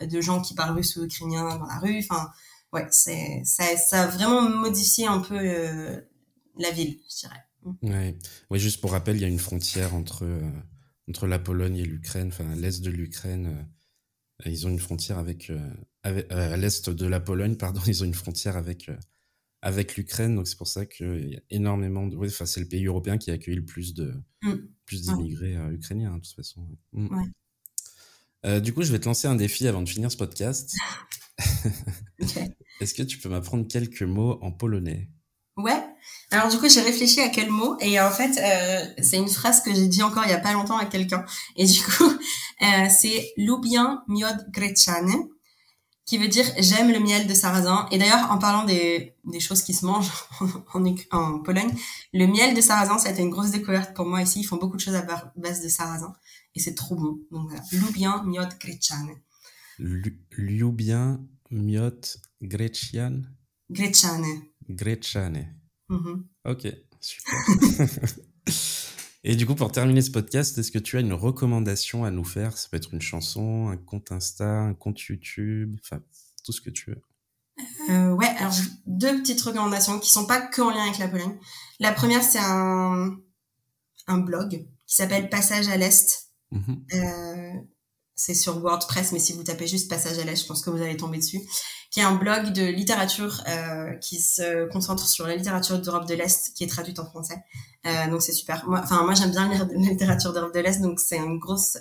[0.00, 2.30] de gens qui parlent russe ou ukrainien dans la rue, enfin
[2.72, 5.36] ouais, c'est ça, a vraiment modifié un peu
[6.56, 7.42] la ville, je dirais.
[7.82, 8.16] Ouais.
[8.48, 10.24] ouais, juste pour rappel, il y a une frontière entre
[11.08, 13.66] entre la Pologne et l'Ukraine, enfin l'est de l'Ukraine,
[14.44, 15.50] Ils ont une frontière avec,
[16.02, 18.90] à l'est de la Pologne, pardon, ils ont une frontière avec
[19.62, 20.36] avec l'Ukraine.
[20.36, 22.16] Donc c'est pour ça qu'il y a énormément de.
[22.16, 24.54] enfin, c'est le pays européen qui a accueilli le plus de mmh.
[24.84, 26.66] plus d'immigrés euh, ukrainiens, hein, de toute façon.
[26.92, 27.08] Mmh.
[28.44, 30.74] Euh, du coup, je vais te lancer un défi avant de finir ce podcast.
[32.80, 35.10] Est-ce que tu peux m'apprendre quelques mots en polonais?
[35.56, 35.85] Ouais.
[36.36, 39.62] Alors du coup, j'ai réfléchi à quel mot et en fait, euh, c'est une phrase
[39.62, 41.24] que j'ai dit encore il y a pas longtemps à quelqu'un.
[41.56, 42.12] Et du coup,
[42.90, 45.14] c'est lubię miod greczany
[46.04, 47.86] qui veut dire j'aime le miel de sarrasin.
[47.90, 50.12] Et d'ailleurs, en parlant des, des choses qui se mangent
[50.74, 51.72] en, en, Pologne,
[52.12, 54.40] le miel de sarrasin, ça a été une grosse découverte pour moi ici.
[54.40, 55.06] Ils font beaucoup de choses à
[55.36, 56.12] base de sarrasin
[56.54, 57.18] et c'est trop bon.
[57.30, 59.22] Donc voilà, lubię miod greczany.
[59.78, 61.16] Lubię
[61.50, 63.24] miod greczany.
[63.70, 64.42] Greczany.
[64.68, 65.65] Greczany.
[65.88, 66.66] Mm Ok,
[67.00, 67.34] super.
[69.28, 72.24] Et du coup, pour terminer ce podcast, est-ce que tu as une recommandation à nous
[72.24, 72.56] faire?
[72.56, 76.00] Ça peut être une chanson, un compte Insta, un compte YouTube, enfin,
[76.44, 77.02] tout ce que tu veux.
[77.90, 78.52] Euh, ouais, alors
[78.86, 81.38] deux petites recommandations qui sont pas que en lien avec la Pologne.
[81.80, 83.16] La première, c'est un,
[84.06, 86.30] un blog qui s'appelle Passage à l'Est.
[86.52, 86.94] Mm-hmm.
[86.94, 87.60] euh,
[88.16, 90.82] c'est sur WordPress, mais si vous tapez juste Passage à l'Est, je pense que vous
[90.82, 91.42] allez tomber dessus
[91.92, 96.14] qui est un blog de littérature euh, qui se concentre sur la littérature d'Europe de
[96.14, 97.42] l'Est, qui est traduite en français.
[97.86, 98.68] Euh, donc c'est super.
[98.68, 101.78] Moi, enfin moi j'aime bien lire la littérature d'Europe de l'Est, donc c'est une grosse,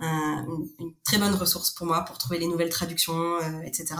[0.00, 3.96] une, très bonne ressource pour moi pour trouver les nouvelles traductions, euh, etc.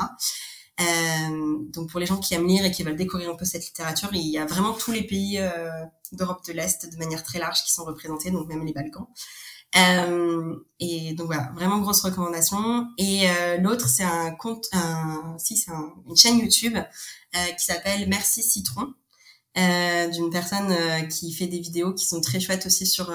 [0.81, 3.65] Euh, donc pour les gens qui aiment lire et qui veulent découvrir un peu cette
[3.67, 5.71] littérature, il y a vraiment tous les pays euh,
[6.13, 9.07] d'Europe de l'Est de manière très large qui sont représentés, donc même les Balkans.
[9.77, 12.89] Euh, et donc voilà, vraiment grosse recommandation.
[12.99, 18.09] Et euh, l'autre, c'est un compte, un, si c'est une chaîne YouTube euh, qui s'appelle
[18.09, 18.95] Merci Citron.
[19.59, 23.13] Euh, d'une personne euh, qui fait des vidéos qui sont très chouettes aussi sur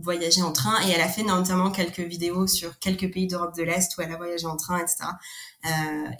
[0.00, 3.64] voyager en train et elle a fait notamment quelques vidéos sur quelques pays d'Europe de
[3.64, 4.94] l'Est où elle a voyagé en train etc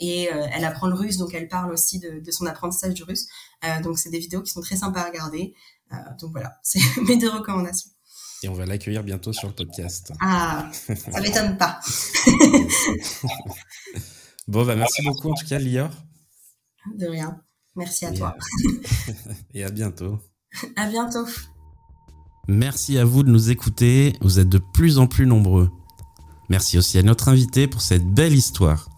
[0.00, 3.28] et elle apprend le russe donc elle parle aussi de, de son apprentissage du russe
[3.84, 5.54] donc c'est des vidéos qui sont très sympas à regarder
[6.20, 7.91] donc voilà c'est mes deux recommandations
[8.42, 10.12] et on va l'accueillir bientôt sur le podcast.
[10.20, 11.80] Ah, ça m'étonne pas.
[14.48, 15.90] bon, bah merci beaucoup en tout cas, Lior.
[16.98, 17.40] De rien.
[17.76, 18.36] Merci à toi.
[19.54, 20.18] et à bientôt.
[20.76, 21.26] À bientôt.
[22.48, 24.14] Merci à vous de nous écouter.
[24.20, 25.70] Vous êtes de plus en plus nombreux.
[26.48, 28.88] Merci aussi à notre invité pour cette belle histoire.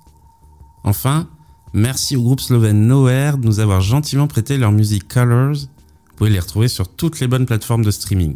[0.83, 1.29] Enfin,
[1.75, 5.57] merci au groupe slovène Nowhere de nous avoir gentiment prêté leur musique Colors.
[5.57, 8.35] Vous pouvez les retrouver sur toutes les bonnes plateformes de streaming.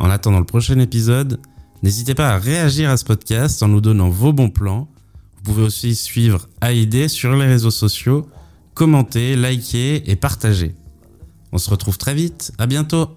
[0.00, 1.40] En attendant le prochain épisode,
[1.82, 4.88] n'hésitez pas à réagir à ce podcast en nous donnant vos bons plans.
[5.36, 8.26] Vous pouvez aussi suivre AID sur les réseaux sociaux,
[8.72, 10.74] commenter, liker et partager.
[11.52, 13.10] On se retrouve très vite, à bientôt